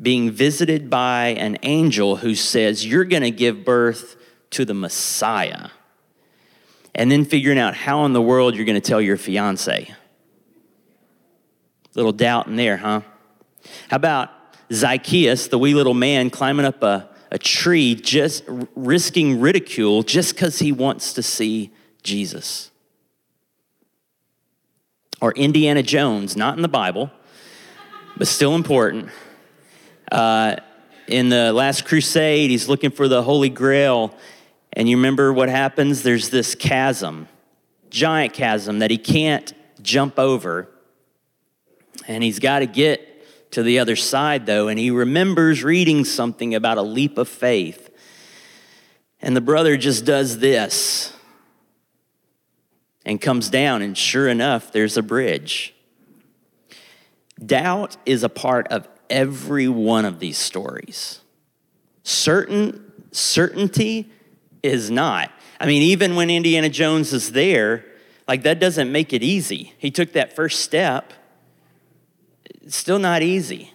being 0.00 0.30
visited 0.30 0.88
by 0.88 1.30
an 1.30 1.58
angel 1.64 2.14
who 2.14 2.36
says, 2.36 2.86
You're 2.86 3.04
going 3.04 3.24
to 3.24 3.32
give 3.32 3.64
birth 3.64 4.14
to 4.50 4.64
the 4.64 4.72
Messiah. 4.72 5.70
And 6.94 7.10
then 7.10 7.24
figuring 7.24 7.58
out 7.58 7.74
how 7.74 8.04
in 8.04 8.12
the 8.12 8.22
world 8.22 8.54
you're 8.54 8.66
going 8.66 8.80
to 8.80 8.88
tell 8.88 9.00
your 9.00 9.16
fiance. 9.16 9.92
Little 11.96 12.12
doubt 12.12 12.46
in 12.46 12.54
there, 12.54 12.76
huh? 12.76 13.00
How 13.90 13.96
about 13.96 14.30
Zacchaeus, 14.72 15.48
the 15.48 15.58
wee 15.58 15.74
little 15.74 15.92
man, 15.92 16.30
climbing 16.30 16.66
up 16.66 16.84
a, 16.84 17.08
a 17.34 17.38
tree, 17.38 17.96
just 17.96 18.44
risking 18.76 19.40
ridicule 19.40 20.04
just 20.04 20.34
because 20.34 20.60
he 20.60 20.70
wants 20.70 21.12
to 21.14 21.22
see 21.22 21.72
Jesus? 22.04 22.70
Or 25.20 25.32
Indiana 25.32 25.82
Jones, 25.82 26.36
not 26.36 26.54
in 26.56 26.62
the 26.62 26.68
Bible, 26.68 27.10
but 28.16 28.28
still 28.28 28.54
important. 28.54 29.08
Uh, 30.12 30.56
in 31.08 31.28
the 31.28 31.52
last 31.52 31.84
crusade, 31.84 32.50
he's 32.50 32.68
looking 32.68 32.92
for 32.92 33.08
the 33.08 33.24
Holy 33.24 33.48
Grail. 33.48 34.14
And 34.72 34.88
you 34.88 34.96
remember 34.96 35.32
what 35.32 35.48
happens? 35.48 36.04
There's 36.04 36.30
this 36.30 36.54
chasm, 36.54 37.26
giant 37.90 38.32
chasm 38.32 38.78
that 38.78 38.92
he 38.92 38.98
can't 38.98 39.52
jump 39.82 40.20
over. 40.20 40.68
And 42.06 42.22
he's 42.22 42.38
got 42.38 42.60
to 42.60 42.66
get 42.66 43.03
to 43.54 43.62
the 43.62 43.78
other 43.78 43.96
side, 43.96 44.46
though, 44.46 44.68
and 44.68 44.78
he 44.78 44.90
remembers 44.90 45.62
reading 45.62 46.04
something 46.04 46.54
about 46.54 46.76
a 46.76 46.82
leap 46.82 47.18
of 47.18 47.28
faith. 47.28 47.90
And 49.22 49.36
the 49.36 49.40
brother 49.40 49.76
just 49.76 50.04
does 50.04 50.38
this 50.38 51.12
and 53.04 53.20
comes 53.20 53.48
down, 53.48 53.80
and 53.80 53.96
sure 53.96 54.28
enough, 54.28 54.72
there's 54.72 54.96
a 54.96 55.02
bridge. 55.02 55.72
Doubt 57.44 57.96
is 58.04 58.24
a 58.24 58.28
part 58.28 58.66
of 58.68 58.88
every 59.08 59.68
one 59.68 60.04
of 60.04 60.18
these 60.18 60.38
stories. 60.38 61.20
Certain 62.02 62.92
certainty 63.12 64.10
is 64.62 64.90
not. 64.90 65.30
I 65.60 65.66
mean, 65.66 65.82
even 65.82 66.16
when 66.16 66.28
Indiana 66.28 66.68
Jones 66.68 67.12
is 67.12 67.32
there, 67.32 67.84
like 68.26 68.42
that 68.42 68.58
doesn't 68.58 68.90
make 68.90 69.12
it 69.12 69.22
easy. 69.22 69.74
He 69.78 69.90
took 69.90 70.12
that 70.12 70.34
first 70.34 70.60
step 70.60 71.12
it's 72.64 72.76
still 72.76 72.98
not 72.98 73.22
easy. 73.22 73.70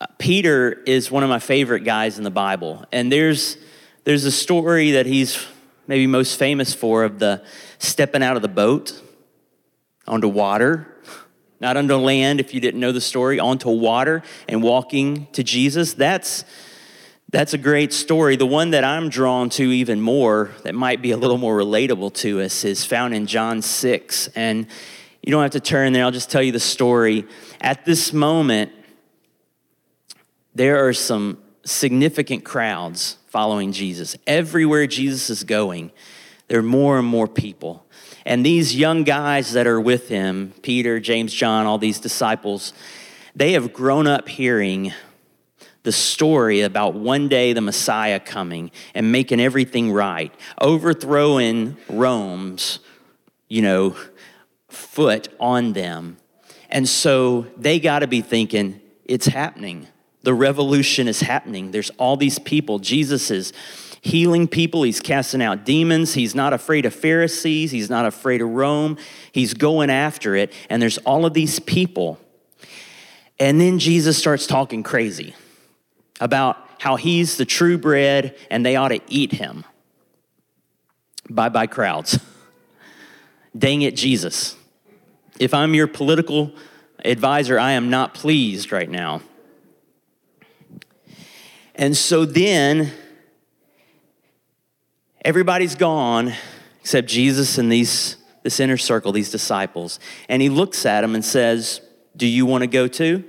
Uh, 0.00 0.06
Peter 0.18 0.82
is 0.84 1.12
one 1.12 1.22
of 1.22 1.28
my 1.28 1.38
favorite 1.38 1.84
guys 1.84 2.18
in 2.18 2.24
the 2.24 2.30
Bible. 2.30 2.84
And 2.90 3.10
there's, 3.10 3.56
there's 4.02 4.24
a 4.24 4.32
story 4.32 4.90
that 4.92 5.06
he's 5.06 5.46
maybe 5.86 6.08
most 6.08 6.40
famous 6.40 6.74
for 6.74 7.04
of 7.04 7.20
the 7.20 7.44
stepping 7.78 8.20
out 8.20 8.34
of 8.34 8.42
the 8.42 8.48
boat 8.48 9.00
onto 10.08 10.26
water, 10.26 10.92
not 11.60 11.76
onto 11.76 11.94
land, 11.94 12.40
if 12.40 12.52
you 12.52 12.60
didn't 12.60 12.80
know 12.80 12.90
the 12.90 13.00
story, 13.00 13.38
onto 13.38 13.70
water 13.70 14.22
and 14.48 14.60
walking 14.60 15.28
to 15.34 15.44
Jesus. 15.44 15.94
That's 15.94 16.44
that's 17.30 17.54
a 17.54 17.58
great 17.58 17.92
story. 17.92 18.36
The 18.36 18.46
one 18.46 18.70
that 18.70 18.84
I'm 18.84 19.08
drawn 19.08 19.50
to 19.50 19.64
even 19.64 20.00
more, 20.00 20.52
that 20.62 20.74
might 20.74 21.02
be 21.02 21.10
a 21.10 21.16
little 21.16 21.38
more 21.38 21.56
relatable 21.56 22.14
to 22.14 22.40
us, 22.40 22.64
is 22.64 22.84
found 22.84 23.14
in 23.14 23.26
John 23.26 23.62
6. 23.62 24.28
And 24.36 24.66
you 25.22 25.32
don't 25.32 25.42
have 25.42 25.50
to 25.52 25.60
turn 25.60 25.92
there, 25.92 26.04
I'll 26.04 26.12
just 26.12 26.30
tell 26.30 26.42
you 26.42 26.52
the 26.52 26.60
story. 26.60 27.26
At 27.60 27.84
this 27.84 28.12
moment, 28.12 28.70
there 30.54 30.86
are 30.86 30.92
some 30.92 31.38
significant 31.64 32.44
crowds 32.44 33.18
following 33.26 33.72
Jesus. 33.72 34.16
Everywhere 34.26 34.86
Jesus 34.86 35.28
is 35.28 35.42
going, 35.42 35.90
there 36.46 36.60
are 36.60 36.62
more 36.62 36.98
and 36.98 37.08
more 37.08 37.26
people. 37.26 37.84
And 38.24 38.46
these 38.46 38.74
young 38.74 39.02
guys 39.02 39.52
that 39.52 39.66
are 39.66 39.80
with 39.80 40.08
him, 40.08 40.52
Peter, 40.62 41.00
James, 41.00 41.32
John, 41.32 41.66
all 41.66 41.78
these 41.78 41.98
disciples, 41.98 42.72
they 43.34 43.52
have 43.52 43.72
grown 43.72 44.06
up 44.06 44.28
hearing 44.28 44.92
the 45.86 45.92
story 45.92 46.62
about 46.62 46.94
one 46.94 47.28
day 47.28 47.52
the 47.52 47.60
Messiah 47.60 48.18
coming 48.18 48.72
and 48.92 49.12
making 49.12 49.38
everything 49.38 49.92
right, 49.92 50.34
overthrowing 50.60 51.76
Rome's, 51.88 52.80
you 53.46 53.62
know, 53.62 53.96
foot 54.68 55.28
on 55.38 55.74
them. 55.74 56.16
And 56.70 56.88
so 56.88 57.46
they 57.56 57.78
got 57.78 58.00
to 58.00 58.08
be 58.08 58.20
thinking, 58.20 58.80
it's 59.04 59.26
happening. 59.26 59.86
The 60.24 60.34
revolution 60.34 61.06
is 61.06 61.20
happening. 61.20 61.70
There's 61.70 61.90
all 61.98 62.16
these 62.16 62.40
people. 62.40 62.80
Jesus 62.80 63.30
is 63.30 63.52
healing 64.00 64.48
people, 64.48 64.82
he's 64.82 65.00
casting 65.00 65.40
out 65.40 65.64
demons. 65.64 66.14
He's 66.14 66.34
not 66.34 66.52
afraid 66.52 66.84
of 66.84 66.94
Pharisees, 66.94 67.70
he's 67.70 67.88
not 67.88 68.06
afraid 68.06 68.42
of 68.42 68.48
Rome. 68.48 68.98
He's 69.30 69.54
going 69.54 69.90
after 69.90 70.34
it. 70.34 70.52
And 70.68 70.82
there's 70.82 70.98
all 70.98 71.26
of 71.26 71.32
these 71.32 71.60
people. 71.60 72.18
And 73.38 73.60
then 73.60 73.78
Jesus 73.78 74.18
starts 74.18 74.48
talking 74.48 74.82
crazy 74.82 75.36
about 76.20 76.56
how 76.78 76.96
he's 76.96 77.36
the 77.36 77.44
true 77.44 77.78
bread 77.78 78.36
and 78.50 78.64
they 78.64 78.76
ought 78.76 78.88
to 78.88 79.00
eat 79.08 79.32
him. 79.32 79.64
Bye 81.28 81.48
bye, 81.48 81.66
crowds. 81.66 82.18
Dang 83.58 83.82
it, 83.82 83.96
Jesus. 83.96 84.56
If 85.38 85.54
I'm 85.54 85.74
your 85.74 85.86
political 85.86 86.52
advisor, 87.04 87.58
I 87.58 87.72
am 87.72 87.90
not 87.90 88.14
pleased 88.14 88.72
right 88.72 88.88
now. 88.88 89.22
And 91.74 91.96
so 91.96 92.24
then 92.24 92.92
everybody's 95.24 95.74
gone 95.74 96.32
except 96.80 97.08
Jesus 97.08 97.58
and 97.58 97.70
these 97.70 98.16
this 98.42 98.60
inner 98.60 98.76
circle, 98.76 99.10
these 99.10 99.32
disciples. 99.32 99.98
And 100.28 100.40
he 100.40 100.48
looks 100.48 100.86
at 100.86 101.00
them 101.00 101.16
and 101.16 101.24
says, 101.24 101.80
"Do 102.16 102.26
you 102.26 102.46
want 102.46 102.62
to 102.62 102.68
go 102.68 102.86
too?" 102.86 103.24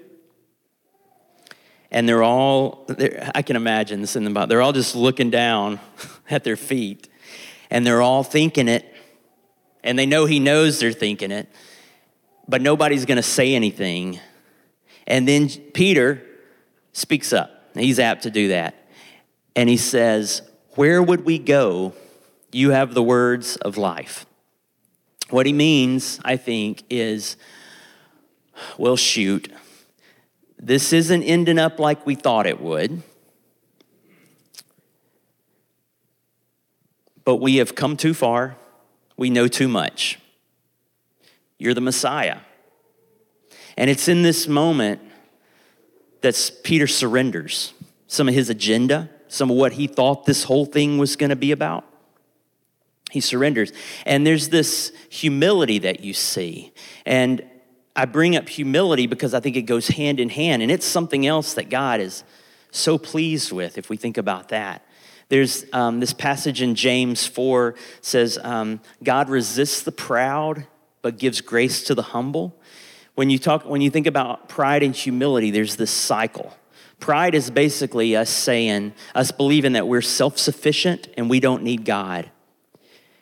And 1.91 2.07
they're 2.07 2.23
all 2.23 2.85
they're, 2.87 3.31
i 3.33 3.41
can 3.41 3.55
imagine 3.55 4.01
this 4.01 4.15
in 4.15 4.23
the 4.23 4.29
Bible. 4.29 4.47
they're 4.47 4.61
all 4.61 4.73
just 4.73 4.95
looking 4.95 5.29
down 5.29 5.79
at 6.29 6.43
their 6.43 6.57
feet. 6.57 7.09
And 7.69 7.85
they're 7.85 8.01
all 8.01 8.23
thinking 8.23 8.69
it. 8.69 8.85
And 9.83 9.99
they 9.99 10.05
know 10.05 10.25
he 10.25 10.39
knows 10.39 10.79
they're 10.79 10.93
thinking 10.93 11.31
it. 11.31 11.49
But 12.47 12.61
nobody's 12.61 13.05
going 13.05 13.17
to 13.17 13.23
say 13.23 13.55
anything. 13.55 14.19
And 15.05 15.27
then 15.27 15.49
peter 15.73 16.23
speaks 16.93 17.33
up. 17.33 17.51
He's 17.73 17.99
apt 17.99 18.23
to 18.23 18.31
do 18.31 18.49
that. 18.49 18.87
And 19.55 19.69
he 19.69 19.77
says 19.77 20.41
where 20.71 21.01
would 21.01 21.25
we 21.25 21.39
go? 21.39 21.93
You 22.51 22.69
have 22.71 22.93
the 22.93 23.03
words 23.03 23.57
of 23.57 23.77
life. 23.77 24.25
What 25.29 25.45
he 25.45 25.53
means 25.53 26.19
i 26.23 26.37
think 26.37 26.83
is 26.89 27.35
well 28.77 28.95
shoot 28.95 29.51
this 30.59 30.91
isn't 30.93 31.23
ending 31.23 31.59
up 31.59 31.79
like 31.79 32.05
we 32.05 32.15
thought 32.15 32.47
it 32.47 32.59
would. 32.59 33.03
But 37.23 37.37
we 37.37 37.57
have 37.57 37.75
come 37.75 37.97
too 37.97 38.13
far. 38.13 38.55
We 39.17 39.29
know 39.29 39.47
too 39.47 39.67
much. 39.67 40.19
You're 41.57 41.73
the 41.73 41.81
Messiah. 41.81 42.39
And 43.75 43.89
it's 43.89 44.07
in 44.07 44.23
this 44.23 44.47
moment 44.47 45.01
that 46.21 46.51
Peter 46.63 46.87
surrenders 46.87 47.73
some 48.07 48.27
of 48.27 48.33
his 48.33 48.49
agenda, 48.49 49.09
some 49.27 49.51
of 49.51 49.57
what 49.57 49.73
he 49.73 49.87
thought 49.87 50.25
this 50.25 50.45
whole 50.45 50.65
thing 50.65 50.97
was 50.97 51.15
going 51.15 51.29
to 51.29 51.35
be 51.35 51.51
about. 51.51 51.85
He 53.11 53.19
surrenders. 53.19 53.71
And 54.05 54.25
there's 54.25 54.49
this 54.49 54.91
humility 55.09 55.79
that 55.79 56.01
you 56.01 56.13
see. 56.13 56.73
And 57.05 57.43
I 57.97 58.05
bring 58.05 58.35
up 58.35 58.47
humility 58.47 59.07
because 59.07 59.33
I 59.33 59.39
think 59.39 59.55
it 59.55 59.63
goes 59.63 59.87
hand 59.87 60.19
in 60.19 60.29
hand, 60.29 60.61
and 60.61 60.71
it's 60.71 60.85
something 60.85 61.25
else 61.25 61.55
that 61.55 61.69
God 61.69 61.99
is 61.99 62.23
so 62.69 62.99
pleased 62.99 63.51
with 63.51 63.77
if 63.79 63.89
we 63.89 63.97
think 63.97 64.17
about 64.17 64.49
that. 64.49 64.85
There's 65.29 65.65
um, 65.73 65.99
this 65.99 66.13
passage 66.13 66.61
in 66.61 66.75
James 66.75 67.25
4 67.25 67.73
says, 68.01 68.37
um, 68.43 68.79
God 69.03 69.29
resists 69.29 69.81
the 69.81 69.91
proud, 69.91 70.67
but 71.01 71.17
gives 71.17 71.41
grace 71.41 71.83
to 71.85 71.95
the 71.95 72.03
humble. 72.03 72.55
When 73.15 73.31
you 73.31 73.39
talk, 73.39 73.65
when 73.65 73.81
you 73.81 73.89
think 73.89 74.05
about 74.05 74.47
pride 74.47 74.83
and 74.83 74.95
humility, 74.95 75.49
there's 75.49 75.75
this 75.75 75.91
cycle. 75.91 76.55
Pride 76.99 77.35
is 77.35 77.49
basically 77.49 78.15
us 78.15 78.29
saying, 78.29 78.93
us 79.15 79.31
believing 79.31 79.73
that 79.73 79.87
we're 79.87 80.01
self 80.01 80.37
sufficient 80.37 81.07
and 81.17 81.29
we 81.29 81.39
don't 81.39 81.63
need 81.63 81.83
God. 81.83 82.29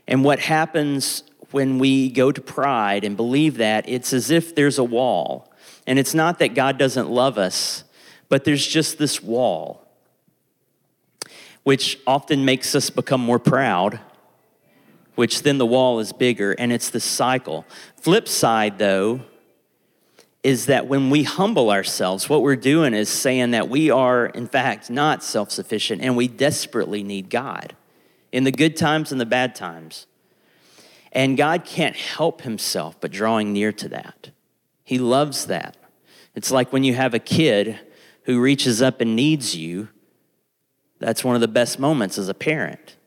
And 0.08 0.24
what 0.24 0.40
happens 0.40 1.24
when 1.52 1.80
we 1.80 2.10
go 2.10 2.32
to 2.32 2.42
pride 2.42 3.04
and 3.04 3.16
believe 3.16 3.58
that, 3.58 3.88
it's 3.88 4.14
as 4.14 4.32
if 4.32 4.56
there's 4.56 4.78
a 4.78 4.84
wall. 4.84 5.52
And 5.88 6.00
it's 6.00 6.14
not 6.14 6.40
that 6.40 6.56
God 6.56 6.78
doesn't 6.78 7.10
love 7.10 7.38
us, 7.38 7.84
but 8.30 8.44
there's 8.44 8.66
just 8.66 8.98
this 8.98 9.22
wall, 9.22 9.88
which 11.64 12.00
often 12.08 12.46
makes 12.46 12.76
us 12.76 12.90
become 12.90 13.22
more 13.22 13.40
proud, 13.40 14.00
which 15.16 15.44
then 15.44 15.58
the 15.58 15.66
wall 15.66 16.00
is 16.00 16.12
bigger, 16.12 16.54
and 16.54 16.72
it's 16.72 16.90
the 16.90 17.00
cycle. 17.00 17.66
Flip 17.98 18.28
side, 18.28 18.80
though, 18.80 19.22
is 20.44 20.68
that 20.68 20.88
when 20.88 21.10
we 21.10 21.24
humble 21.24 21.72
ourselves, 21.72 22.30
what 22.30 22.44
we're 22.44 22.56
doing 22.56 22.94
is 22.94 23.10
saying 23.10 23.52
that 23.52 23.68
we 23.68 23.90
are, 23.90 24.28
in 24.28 24.48
fact, 24.48 24.92
not 24.92 25.24
self 25.24 25.50
sufficient 25.50 26.04
and 26.04 26.16
we 26.16 26.28
desperately 26.28 27.02
need 27.02 27.32
God 27.32 27.76
in 28.32 28.44
the 28.44 28.52
good 28.52 28.78
times 28.78 29.12
and 29.12 29.20
the 29.20 29.26
bad 29.26 29.56
times. 29.56 30.06
And 31.16 31.38
God 31.38 31.64
can't 31.64 31.96
help 31.96 32.42
himself 32.42 33.00
but 33.00 33.10
drawing 33.10 33.54
near 33.54 33.72
to 33.72 33.88
that. 33.90 34.32
He 34.84 35.00
loves 35.00 35.46
that. 35.46 35.78
It's 36.36 36.52
like 36.52 36.74
when 36.74 36.84
you 36.84 36.94
have 36.94 37.14
a 37.14 37.20
kid 37.20 37.80
who 38.24 38.42
reaches 38.42 38.82
up 38.82 39.00
and 39.00 39.16
needs 39.16 39.56
you, 39.56 39.88
that's 41.00 41.24
one 41.24 41.36
of 41.36 41.42
the 41.42 41.48
best 41.48 41.80
moments 41.80 42.18
as 42.18 42.28
a 42.28 42.34
parent. 42.34 42.98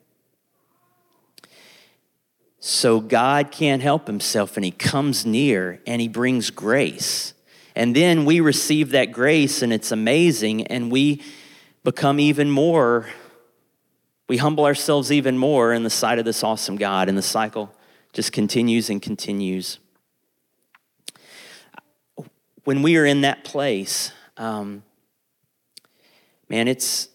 So 2.61 2.99
God 2.99 3.51
can't 3.51 3.83
help 3.83 4.07
himself 4.07 4.57
and 4.57 4.65
he 4.65 4.71
comes 4.71 5.27
near 5.27 5.81
and 5.87 6.01
he 6.01 6.09
brings 6.09 6.51
grace. 6.51 7.35
And 7.77 7.95
then 7.95 8.25
we 8.25 8.41
receive 8.41 8.91
that 8.91 9.13
grace 9.13 9.61
and 9.61 9.71
it's 9.71 9.93
amazing 9.93 10.67
and 10.69 10.91
we 10.91 11.23
become 11.85 12.19
even 12.19 12.51
more, 12.51 13.07
we 14.29 14.39
humble 14.39 14.65
ourselves 14.65 15.13
even 15.13 15.37
more 15.37 15.75
in 15.75 15.83
the 15.83 15.91
sight 15.91 16.19
of 16.19 16.25
this 16.25 16.43
awesome 16.43 16.77
God 16.77 17.11
and 17.11 17.17
the 17.17 17.23
cycle 17.23 17.75
just 18.19 18.33
continues 18.33 18.91
and 18.91 19.01
continues. 19.01 19.79
When 22.65 22.83
we 22.83 22.97
are 22.97 23.07
in 23.07 23.21
that 23.21 23.45
place, 23.45 24.11
um, 24.37 24.83
man, 26.49 26.67
it's 26.67 27.11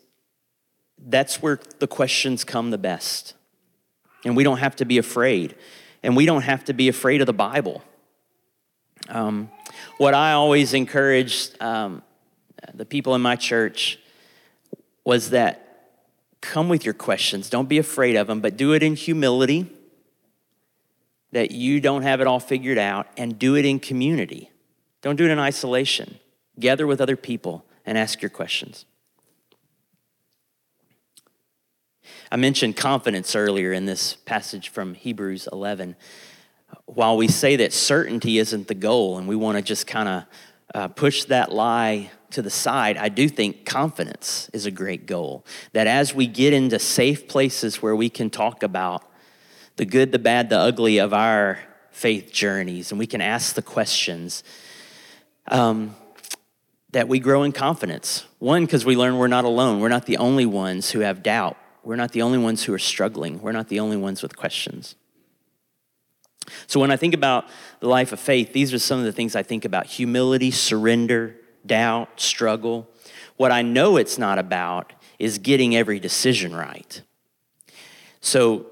that's 0.98 1.42
where 1.42 1.60
the 1.80 1.88
questions 1.88 2.46
come 2.46 2.72
the 2.72 2.78
best. 2.78 3.34
And 4.24 4.38
we 4.38 4.46
don't 4.46 4.60
have 4.60 4.78
to 4.78 4.86
be 4.86 4.98
afraid. 4.98 5.56
And 6.04 6.16
we 6.16 6.26
don't 6.26 6.44
have 6.44 6.64
to 6.64 6.74
be 6.74 6.88
afraid 6.88 7.20
of 7.20 7.28
the 7.28 7.34
Bible. 7.34 7.84
Um, 9.10 9.52
what 9.98 10.14
I 10.14 10.32
always 10.32 10.74
encouraged 10.74 11.62
um, 11.62 12.02
the 12.74 12.86
people 12.86 13.14
in 13.14 13.22
my 13.22 13.36
church 13.36 14.00
was 15.04 15.32
that 15.32 15.90
come 16.40 16.70
with 16.70 16.86
your 16.86 16.94
questions. 16.94 17.50
Don't 17.50 17.68
be 17.68 17.78
afraid 17.78 18.16
of 18.16 18.28
them, 18.28 18.40
but 18.40 18.56
do 18.56 18.72
it 18.72 18.82
in 18.82 18.96
humility, 18.96 19.70
that 21.34 21.50
you 21.50 21.82
don't 21.82 22.04
have 22.04 22.22
it 22.22 22.28
all 22.28 22.40
figured 22.40 22.78
out, 22.78 23.08
and 23.18 23.38
do 23.38 23.56
it 23.56 23.66
in 23.66 23.80
community. 23.80 24.52
Don't 25.02 25.16
do 25.16 25.26
it 25.26 25.32
in 25.32 25.40
isolation. 25.40 26.20
Gather 26.60 26.86
with 26.86 27.02
other 27.02 27.18
people 27.18 27.66
and 27.86 27.98
ask 27.98 28.22
your 28.22 28.30
questions. 28.30 28.86
I 32.32 32.36
mentioned 32.36 32.78
confidence 32.78 33.36
earlier 33.36 33.74
in 33.74 33.86
this 33.86 34.14
passage 34.14 34.70
from 34.70 34.94
Hebrews 34.94 35.50
11. 35.52 35.96
While 36.86 37.18
we 37.18 37.28
say 37.28 37.56
that 37.56 37.74
certainty 37.74 38.38
isn't 38.38 38.68
the 38.68 38.76
goal 38.76 39.18
and 39.18 39.28
we 39.28 39.36
want 39.36 39.58
to 39.58 39.64
just 39.64 39.88
kind 39.88 40.10
of 40.10 40.24
uh, 40.76 40.88
push 40.90 41.24
that 41.26 41.52
lie 41.52 42.12
to 42.32 42.44
the 42.44 42.52
side, 42.52 42.96
I 42.98 43.10
do 43.10 43.28
think 43.28 43.66
confidence 43.66 44.52
is 44.54 44.68
a 44.68 44.72
great 44.72 45.08
goal. 45.08 45.46
That 45.72 45.88
as 45.88 46.14
we 46.14 46.28
get 46.28 46.54
into 46.54 46.78
safe 46.78 47.28
places 47.28 47.82
where 47.82 47.96
we 47.96 48.10
can 48.10 48.30
talk 48.30 48.62
about 48.62 49.04
the 49.76 49.86
good, 49.86 50.12
the 50.12 50.20
bad, 50.20 50.50
the 50.50 50.58
ugly 50.58 50.98
of 50.98 51.14
our 51.14 51.60
faith 51.92 52.32
journeys, 52.32 52.92
and 52.92 53.00
we 53.00 53.08
can 53.08 53.22
ask 53.22 53.56
the 53.56 53.62
questions, 53.62 54.44
um, 55.48 55.96
that 56.92 57.08
we 57.08 57.20
grow 57.20 57.44
in 57.44 57.52
confidence. 57.52 58.26
One, 58.40 58.66
because 58.66 58.86
we 58.86 58.96
learn 58.96 59.18
we're 59.18 59.28
not 59.28 59.46
alone. 59.46 59.80
We're 59.80 59.90
not 59.90 60.06
the 60.06 60.18
only 60.18 60.46
ones 60.46 60.92
who 60.92 61.00
have 61.00 61.24
doubt. 61.24 61.58
We're 61.84 61.96
not 61.96 62.12
the 62.12 62.22
only 62.22 62.38
ones 62.38 62.64
who 62.64 62.74
are 62.74 62.80
struggling. 62.80 63.42
We're 63.42 63.52
not 63.52 63.68
the 63.68 63.80
only 63.80 63.98
ones 63.98 64.22
with 64.22 64.38
questions. 64.38 64.96
So, 66.68 66.80
when 66.80 66.92
I 66.92 66.98
think 66.98 67.14
about 67.14 67.46
the 67.80 67.88
life 67.88 68.12
of 68.12 68.20
faith, 68.20 68.54
these 68.54 68.74
are 68.74 68.80
some 68.80 69.00
of 69.00 69.06
the 69.06 69.12
things 69.12 69.36
I 69.36 69.44
think 69.44 69.66
about 69.66 69.86
humility, 69.86 70.52
surrender, 70.52 71.36
doubt, 71.66 72.20
struggle. 72.20 72.90
What 73.38 73.52
I 73.52 73.62
know 73.62 73.98
it's 73.98 74.18
not 74.18 74.40
about 74.40 74.94
is 75.20 75.38
getting 75.38 75.76
every 75.76 76.00
decision 76.00 76.56
right. 76.56 77.02
So, 78.22 78.68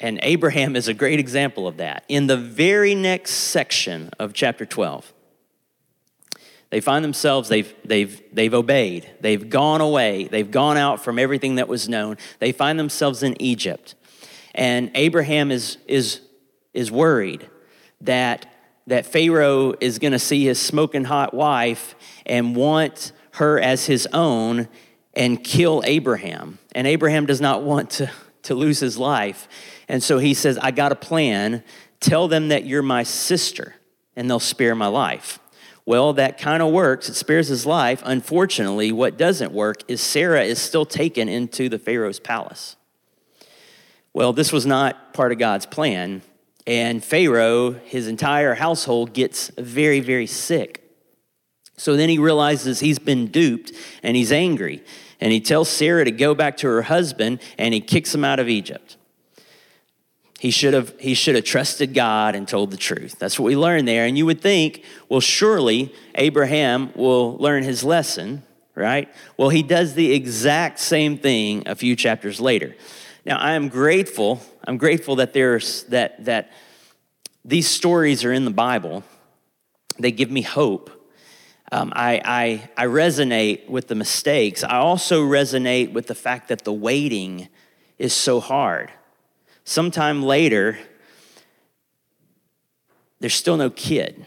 and 0.00 0.20
Abraham 0.22 0.76
is 0.76 0.88
a 0.88 0.94
great 0.94 1.18
example 1.18 1.66
of 1.66 1.78
that. 1.78 2.04
In 2.08 2.26
the 2.26 2.36
very 2.36 2.94
next 2.94 3.32
section 3.32 4.10
of 4.18 4.32
chapter 4.32 4.64
12, 4.64 5.12
they 6.70 6.80
find 6.80 7.04
themselves, 7.04 7.48
they've, 7.48 7.74
they've, 7.84 8.22
they've 8.32 8.52
obeyed, 8.52 9.08
they've 9.20 9.48
gone 9.48 9.80
away, 9.80 10.24
they've 10.24 10.50
gone 10.50 10.76
out 10.76 11.02
from 11.02 11.18
everything 11.18 11.56
that 11.56 11.66
was 11.66 11.88
known. 11.88 12.16
They 12.38 12.52
find 12.52 12.78
themselves 12.78 13.22
in 13.22 13.40
Egypt. 13.40 13.94
And 14.54 14.90
Abraham 14.94 15.50
is, 15.50 15.78
is, 15.86 16.20
is 16.74 16.90
worried 16.90 17.48
that, 18.02 18.46
that 18.86 19.06
Pharaoh 19.06 19.74
is 19.80 19.98
going 19.98 20.12
to 20.12 20.18
see 20.18 20.44
his 20.44 20.60
smoking 20.60 21.04
hot 21.04 21.32
wife 21.32 21.94
and 22.26 22.54
want 22.54 23.12
her 23.32 23.58
as 23.58 23.86
his 23.86 24.06
own 24.12 24.68
and 25.14 25.42
kill 25.42 25.82
Abraham. 25.86 26.58
And 26.74 26.86
Abraham 26.86 27.24
does 27.24 27.40
not 27.40 27.62
want 27.62 27.90
to, 27.90 28.10
to 28.42 28.54
lose 28.54 28.78
his 28.78 28.98
life. 28.98 29.48
And 29.88 30.02
so 30.02 30.18
he 30.18 30.34
says, 30.34 30.58
I 30.58 30.70
got 30.70 30.92
a 30.92 30.96
plan. 30.96 31.62
Tell 32.00 32.28
them 32.28 32.48
that 32.48 32.64
you're 32.64 32.82
my 32.82 33.02
sister, 33.02 33.74
and 34.14 34.28
they'll 34.28 34.38
spare 34.38 34.74
my 34.74 34.86
life. 34.86 35.38
Well, 35.86 36.12
that 36.12 36.36
kind 36.36 36.62
of 36.62 36.70
works. 36.70 37.08
It 37.08 37.14
spares 37.14 37.48
his 37.48 37.64
life. 37.64 38.02
Unfortunately, 38.04 38.92
what 38.92 39.16
doesn't 39.16 39.52
work 39.52 39.82
is 39.88 40.02
Sarah 40.02 40.42
is 40.42 40.58
still 40.58 40.84
taken 40.84 41.30
into 41.30 41.70
the 41.70 41.78
Pharaoh's 41.78 42.20
palace. 42.20 42.76
Well, 44.12 44.34
this 44.34 44.52
was 44.52 44.66
not 44.66 45.14
part 45.14 45.32
of 45.32 45.38
God's 45.38 45.64
plan. 45.64 46.20
And 46.66 47.02
Pharaoh, 47.02 47.70
his 47.70 48.06
entire 48.06 48.54
household, 48.54 49.14
gets 49.14 49.48
very, 49.56 50.00
very 50.00 50.26
sick. 50.26 50.84
So 51.78 51.96
then 51.96 52.10
he 52.10 52.18
realizes 52.18 52.80
he's 52.80 52.98
been 52.98 53.28
duped 53.28 53.72
and 54.02 54.14
he's 54.14 54.30
angry. 54.30 54.84
And 55.22 55.32
he 55.32 55.40
tells 55.40 55.70
Sarah 55.70 56.04
to 56.04 56.10
go 56.10 56.34
back 56.34 56.58
to 56.58 56.66
her 56.66 56.82
husband 56.82 57.40
and 57.56 57.72
he 57.72 57.80
kicks 57.80 58.14
him 58.14 58.24
out 58.24 58.38
of 58.38 58.50
Egypt. 58.50 58.97
He 60.38 60.52
should 60.52 60.72
have 60.72 60.94
he 61.00 61.14
should 61.14 61.34
have 61.34 61.44
trusted 61.44 61.94
God 61.94 62.36
and 62.36 62.46
told 62.46 62.70
the 62.70 62.76
truth. 62.76 63.18
That's 63.18 63.40
what 63.40 63.46
we 63.46 63.56
learn 63.56 63.86
there. 63.86 64.04
And 64.04 64.16
you 64.16 64.24
would 64.26 64.40
think, 64.40 64.84
well, 65.08 65.20
surely 65.20 65.92
Abraham 66.14 66.92
will 66.94 67.36
learn 67.38 67.64
his 67.64 67.82
lesson, 67.82 68.44
right? 68.76 69.12
Well, 69.36 69.48
he 69.48 69.64
does 69.64 69.94
the 69.94 70.12
exact 70.12 70.78
same 70.78 71.18
thing 71.18 71.64
a 71.66 71.74
few 71.74 71.96
chapters 71.96 72.40
later. 72.40 72.76
Now, 73.26 73.38
I 73.38 73.54
am 73.54 73.68
grateful. 73.68 74.40
I'm 74.64 74.76
grateful 74.76 75.16
that 75.16 75.32
there's 75.32 75.82
that 75.84 76.24
that 76.24 76.52
these 77.44 77.66
stories 77.66 78.24
are 78.24 78.32
in 78.32 78.44
the 78.44 78.52
Bible. 78.52 79.02
They 79.98 80.12
give 80.12 80.30
me 80.30 80.42
hope. 80.42 80.90
Um, 81.72 81.92
I, 81.94 82.22
I, 82.24 82.84
I 82.84 82.86
resonate 82.86 83.68
with 83.68 83.88
the 83.88 83.94
mistakes. 83.94 84.64
I 84.64 84.76
also 84.76 85.22
resonate 85.22 85.92
with 85.92 86.06
the 86.06 86.14
fact 86.14 86.48
that 86.48 86.64
the 86.64 86.72
waiting 86.72 87.48
is 87.98 88.14
so 88.14 88.40
hard 88.40 88.90
sometime 89.68 90.22
later, 90.22 90.78
there's 93.20 93.34
still 93.34 93.56
no 93.56 93.70
kid. 93.70 94.26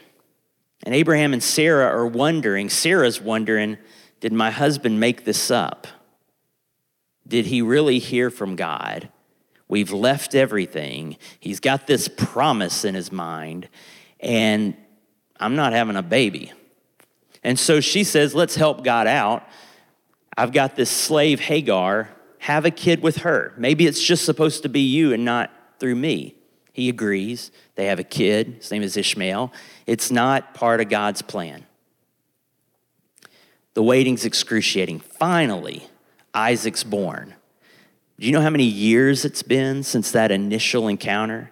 And 0.83 0.93
Abraham 0.93 1.33
and 1.33 1.43
Sarah 1.43 1.85
are 1.85 2.05
wondering, 2.05 2.69
Sarah's 2.69 3.19
wondering, 3.19 3.77
did 4.19 4.33
my 4.33 4.51
husband 4.51 4.99
make 4.99 5.25
this 5.25 5.49
up? 5.49 5.87
Did 7.27 7.47
he 7.47 7.61
really 7.61 7.99
hear 7.99 8.29
from 8.29 8.55
God? 8.55 9.09
We've 9.67 9.91
left 9.91 10.35
everything. 10.35 11.17
He's 11.39 11.59
got 11.59 11.87
this 11.87 12.07
promise 12.07 12.83
in 12.83 12.93
his 12.93 13.11
mind, 13.11 13.69
and 14.19 14.75
I'm 15.39 15.55
not 15.55 15.73
having 15.73 15.95
a 15.95 16.03
baby. 16.03 16.51
And 17.43 17.57
so 17.57 17.79
she 17.79 18.03
says, 18.03 18.35
Let's 18.35 18.55
help 18.55 18.83
God 18.83 19.07
out. 19.07 19.47
I've 20.37 20.51
got 20.51 20.75
this 20.75 20.89
slave, 20.89 21.39
Hagar, 21.39 22.09
have 22.41 22.65
a 22.65 22.71
kid 22.71 23.03
with 23.03 23.17
her. 23.17 23.53
Maybe 23.55 23.85
it's 23.85 24.01
just 24.01 24.25
supposed 24.25 24.63
to 24.63 24.69
be 24.69 24.81
you 24.81 25.13
and 25.13 25.23
not 25.23 25.51
through 25.79 25.93
me. 25.93 26.33
He 26.73 26.89
agrees. 26.89 27.51
They 27.75 27.85
have 27.85 27.99
a 27.99 28.03
kid. 28.03 28.55
His 28.57 28.71
name 28.71 28.81
is 28.81 28.97
Ishmael. 28.97 29.53
It's 29.85 30.09
not 30.09 30.55
part 30.55 30.81
of 30.81 30.89
God's 30.89 31.21
plan. 31.21 31.67
The 33.75 33.83
waiting's 33.83 34.25
excruciating. 34.25 35.01
Finally, 35.01 35.87
Isaac's 36.33 36.83
born. 36.83 37.35
Do 38.19 38.25
you 38.25 38.31
know 38.31 38.41
how 38.41 38.49
many 38.49 38.65
years 38.65 39.23
it's 39.23 39.43
been 39.43 39.83
since 39.83 40.09
that 40.11 40.31
initial 40.31 40.87
encounter? 40.87 41.51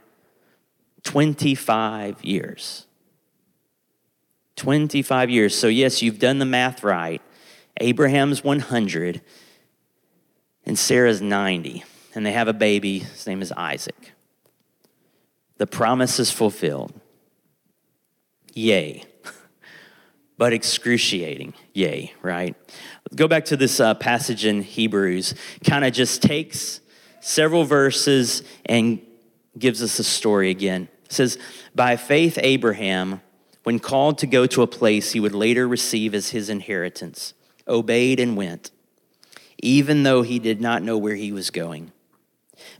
25 1.04 2.24
years. 2.26 2.88
25 4.56 5.30
years. 5.30 5.56
So, 5.56 5.68
yes, 5.68 6.02
you've 6.02 6.20
done 6.20 6.40
the 6.40 6.46
math 6.46 6.84
right. 6.84 7.22
Abraham's 7.80 8.44
100, 8.44 9.22
and 10.70 10.78
Sarah's 10.78 11.20
90, 11.20 11.84
and 12.14 12.24
they 12.24 12.32
have 12.32 12.48
a 12.48 12.54
baby. 12.54 13.00
His 13.00 13.26
name 13.26 13.42
is 13.42 13.52
Isaac. 13.54 14.12
The 15.58 15.66
promise 15.66 16.20
is 16.20 16.30
fulfilled. 16.30 16.94
Yay. 18.54 19.04
but 20.38 20.54
excruciating. 20.54 21.56
Yay, 21.74 22.14
right? 22.22 22.56
Go 23.16 23.28
back 23.28 23.46
to 23.46 23.58
this 23.58 23.80
uh, 23.80 23.96
passage 23.96 24.46
in 24.46 24.62
Hebrews, 24.62 25.34
kind 25.64 25.84
of 25.84 25.92
just 25.92 26.22
takes 26.22 26.82
several 27.20 27.64
verses 27.64 28.44
and 28.68 29.02
gives 29.58 29.82
us 29.82 29.98
a 29.98 30.04
story 30.04 30.52
again. 30.52 30.88
It 31.06 31.14
says, 31.14 31.40
By 31.74 31.96
faith, 31.96 32.38
Abraham, 32.44 33.22
when 33.64 33.80
called 33.80 34.20
to 34.20 34.28
go 34.28 34.46
to 34.46 34.62
a 34.62 34.68
place 34.68 35.14
he 35.14 35.20
would 35.20 35.34
later 35.34 35.68
receive 35.68 36.14
as 36.14 36.30
his 36.30 36.48
inheritance, 36.48 37.34
obeyed 37.68 38.20
and 38.20 38.38
went, 38.38 38.70
even 39.62 40.04
though 40.04 40.22
he 40.22 40.40
did 40.40 40.62
not 40.62 40.84
know 40.84 40.98
where 40.98 41.16
he 41.16 41.32
was 41.32 41.50
going. 41.50 41.92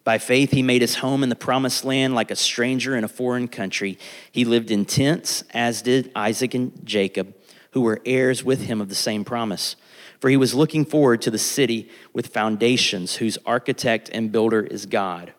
By 0.04 0.18
faith, 0.18 0.52
he 0.52 0.64
made 0.64 0.82
his 0.82 0.96
home 0.96 1.24
in 1.24 1.30
the 1.30 1.36
promised 1.36 1.86
land 1.86 2.16
like 2.16 2.32
a 2.32 2.36
stranger 2.36 2.96
in 2.96 3.04
a 3.04 3.10
foreign 3.10 3.48
country. 3.48 3.98
He 4.32 4.46
lived 4.46 4.72
in 4.72 4.86
tents, 4.86 5.44
as 5.54 5.82
did 5.82 6.12
Isaac 6.16 6.54
and 6.54 6.86
Jacob, 6.86 7.34
who 7.72 7.82
were 7.82 8.02
heirs 8.06 8.44
with 8.44 8.62
him 8.62 8.82
of 8.82 8.90
the 8.90 8.96
same 8.96 9.24
promise. 9.24 9.76
For 10.20 10.30
he 10.30 10.38
was 10.38 10.54
looking 10.54 10.86
forward 10.86 11.22
to 11.22 11.32
the 11.32 11.38
city 11.38 11.90
with 12.14 12.28
foundations, 12.28 13.16
whose 13.16 13.38
architect 13.46 14.10
and 14.12 14.32
builder 14.32 14.62
is 14.62 14.86
God. 14.86 15.34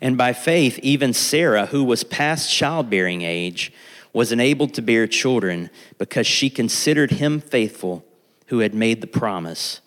And 0.00 0.18
by 0.18 0.34
faith, 0.34 0.78
even 0.82 1.14
Sarah, 1.14 1.66
who 1.66 1.82
was 1.82 2.04
past 2.04 2.52
childbearing 2.52 3.22
age, 3.22 3.72
was 4.12 4.32
enabled 4.32 4.74
to 4.74 4.82
bear 4.82 5.06
children 5.06 5.70
because 5.96 6.26
she 6.26 6.50
considered 6.50 7.12
him 7.12 7.40
faithful 7.40 8.05
who 8.46 8.60
had 8.60 8.74
made 8.74 9.00
the 9.00 9.06
promise. 9.06 9.80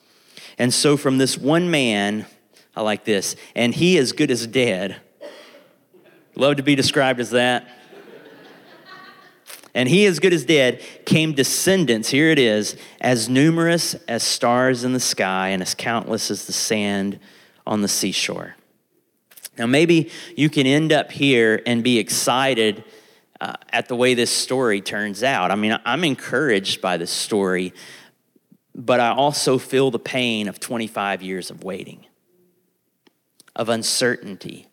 And 0.57 0.73
so, 0.73 0.97
from 0.97 1.17
this 1.17 1.37
one 1.37 1.71
man, 1.71 2.25
I 2.75 2.81
like 2.81 3.05
this, 3.05 3.35
and 3.55 3.73
he 3.73 3.97
as 3.97 4.11
good 4.11 4.31
as 4.31 4.45
dead. 4.47 4.97
Love 6.35 6.57
to 6.57 6.63
be 6.63 6.75
described 6.75 7.19
as 7.19 7.31
that. 7.31 7.67
And 9.75 9.87
he 9.87 10.05
as 10.05 10.19
good 10.19 10.33
as 10.33 10.45
dead 10.45 10.81
came 11.05 11.33
descendants, 11.33 12.09
here 12.09 12.31
it 12.31 12.39
is, 12.39 12.75
as 12.99 13.29
numerous 13.29 13.93
as 14.07 14.23
stars 14.23 14.83
in 14.83 14.93
the 14.93 14.99
sky 14.99 15.49
and 15.49 15.61
as 15.61 15.75
countless 15.75 16.31
as 16.31 16.45
the 16.45 16.53
sand 16.53 17.19
on 17.67 17.81
the 17.81 17.87
seashore. 17.87 18.55
Now, 19.57 19.67
maybe 19.67 20.09
you 20.35 20.49
can 20.49 20.65
end 20.65 20.91
up 20.91 21.11
here 21.11 21.61
and 21.65 21.83
be 21.83 21.99
excited 21.99 22.83
uh, 23.41 23.53
at 23.71 23.87
the 23.87 23.95
way 23.95 24.13
this 24.13 24.31
story 24.31 24.81
turns 24.81 25.23
out. 25.23 25.51
I 25.51 25.55
mean, 25.55 25.77
I'm 25.85 26.03
encouraged 26.03 26.81
by 26.81 26.97
this 26.97 27.11
story, 27.11 27.73
but 28.75 28.99
I 28.99 29.11
also 29.11 29.57
feel 29.57 29.91
the 29.91 29.99
pain 29.99 30.47
of 30.47 30.59
25 30.59 31.21
years 31.21 31.49
of 31.49 31.63
waiting, 31.63 32.05
of 33.55 33.69
uncertainty, 33.69 34.67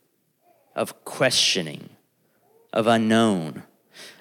of 0.74 1.04
questioning, 1.04 1.90
of 2.72 2.87
unknown, 2.87 3.62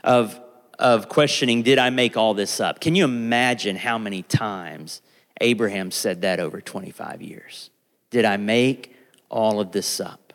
of, 0.03 0.39
of 0.79 1.09
questioning, 1.09 1.61
did 1.61 1.77
I 1.77 1.89
make 1.89 2.15
all 2.15 2.33
this 2.33 2.59
up? 2.59 2.79
Can 2.79 2.95
you 2.95 3.03
imagine 3.03 3.75
how 3.75 3.97
many 3.97 4.23
times 4.23 5.01
Abraham 5.41 5.91
said 5.91 6.21
that 6.21 6.39
over 6.39 6.61
25 6.61 7.21
years? 7.21 7.69
Did 8.09 8.25
I 8.25 8.37
make 8.37 8.95
all 9.29 9.59
of 9.59 9.71
this 9.71 9.99
up? 9.99 10.33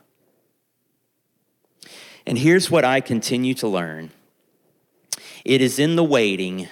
And 2.26 2.38
here's 2.38 2.70
what 2.70 2.84
I 2.84 3.00
continue 3.00 3.54
to 3.54 3.68
learn 3.68 4.10
it 5.44 5.62
is 5.62 5.78
in 5.78 5.96
the 5.96 6.04
waiting, 6.04 6.68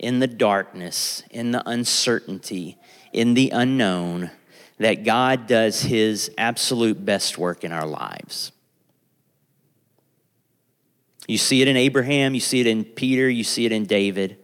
in 0.00 0.18
the 0.18 0.26
darkness, 0.26 1.22
in 1.30 1.52
the 1.52 1.62
uncertainty, 1.68 2.78
in 3.12 3.34
the 3.34 3.50
unknown 3.50 4.30
that 4.78 5.04
God 5.04 5.46
does 5.46 5.82
his 5.82 6.30
absolute 6.38 7.04
best 7.04 7.36
work 7.36 7.64
in 7.64 7.70
our 7.70 7.86
lives. 7.86 8.50
You 11.28 11.36
see 11.36 11.60
it 11.60 11.68
in 11.68 11.76
Abraham, 11.76 12.34
you 12.34 12.40
see 12.40 12.60
it 12.60 12.66
in 12.66 12.82
Peter, 12.82 13.28
you 13.28 13.44
see 13.44 13.66
it 13.66 13.72
in 13.72 13.84
David. 13.84 14.38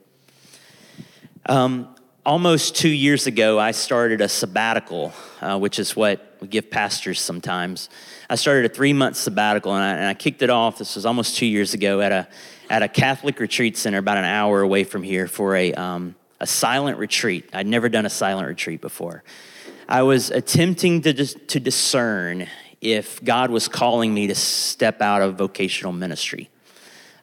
Um, 1.47 1.97
almost 2.27 2.77
two 2.77 2.91
years 2.91 3.27
ago, 3.27 3.59
I 3.59 3.71
started 3.71 4.21
a 4.21 4.29
sabbatical, 4.29 5.15
uh, 5.41 5.59
which 5.59 5.79
is 5.79 5.97
what 5.97 6.37
we 6.41 6.49
give 6.49 6.71
pastors 6.71 7.19
sometimes. 7.19 7.89
I 8.29 8.35
started 8.35 8.71
a 8.71 8.75
three 8.75 8.93
month 8.93 9.17
sabbatical 9.17 9.75
and 9.75 9.83
I, 9.83 9.93
and 9.93 10.07
I, 10.07 10.15
kicked 10.15 10.43
it 10.43 10.51
off. 10.51 10.77
This 10.77 10.97
was 10.97 11.07
almost 11.07 11.39
two 11.39 11.47
years 11.47 11.73
ago 11.73 12.03
at 12.03 12.13
a, 12.13 12.29
at 12.69 12.83
a 12.83 12.89
Catholic 12.89 13.39
retreat 13.41 13.77
center 13.77 13.99
about 13.99 14.17
an 14.17 14.25
hour 14.25 14.61
away 14.61 14.85
from 14.85 15.03
here 15.03 15.29
for 15.29 15.55
a, 15.57 15.73
um, 15.75 16.15
a 16.41 16.47
silent 16.47 16.99
retreat. 16.99 17.49
I'd 17.53 17.67
never 17.67 17.89
done 17.89 18.07
a 18.07 18.11
silent 18.11 18.49
retreat 18.49 18.81
before. 18.81 19.23
I 19.89 20.03
was 20.03 20.31
attempting 20.31 21.03
to, 21.03 21.13
dis- 21.13 21.37
to 21.49 21.61
discern 21.61 22.49
if 22.81 23.23
God 23.23 23.51
was 23.51 23.69
calling 23.69 24.13
me 24.13 24.27
to 24.27 24.35
step 24.35 25.01
out 25.01 25.23
of 25.23 25.37
vocational 25.37 25.93
ministry. 25.93 26.51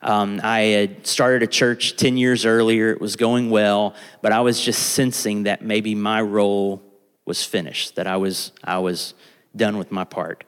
Um, 0.02 0.42
I 0.44 0.60
had 0.62 1.08
started 1.08 1.44
a 1.44 1.48
church 1.48 1.96
10 1.96 2.18
years 2.18 2.46
earlier. 2.46 2.92
It 2.92 3.00
was 3.00 3.16
going 3.16 3.50
well, 3.50 3.96
but 4.22 4.32
I 4.32 4.42
was 4.42 4.60
just 4.60 4.94
sensing 4.94 5.44
that 5.44 5.62
maybe 5.62 5.96
my 5.96 6.22
role 6.22 6.82
was 7.26 7.44
finished, 7.44 7.96
that 7.96 8.08
I 8.08 8.18
was, 8.18 8.52
I 8.64 8.80
was 8.80 9.14
done 9.56 9.78
with 9.78 9.92
my 9.92 10.04
part. 10.04 10.44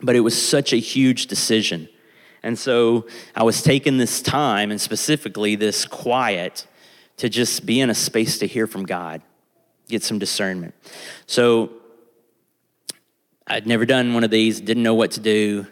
But 0.00 0.16
it 0.16 0.20
was 0.20 0.40
such 0.40 0.72
a 0.72 0.76
huge 0.76 1.26
decision. 1.26 1.88
And 2.46 2.56
so 2.56 3.06
I 3.34 3.42
was 3.42 3.60
taking 3.60 3.98
this 3.98 4.22
time, 4.22 4.70
and 4.70 4.80
specifically 4.80 5.56
this 5.56 5.84
quiet, 5.84 6.68
to 7.16 7.28
just 7.28 7.66
be 7.66 7.80
in 7.80 7.90
a 7.90 7.94
space 7.94 8.38
to 8.38 8.46
hear 8.46 8.68
from 8.68 8.86
God, 8.86 9.20
get 9.88 10.04
some 10.04 10.20
discernment. 10.20 10.72
So 11.26 11.70
I'd 13.48 13.66
never 13.66 13.84
done 13.84 14.14
one 14.14 14.22
of 14.22 14.30
these, 14.30 14.60
didn't 14.60 14.84
know 14.84 14.94
what 14.94 15.10
to 15.12 15.20
do. 15.20 15.66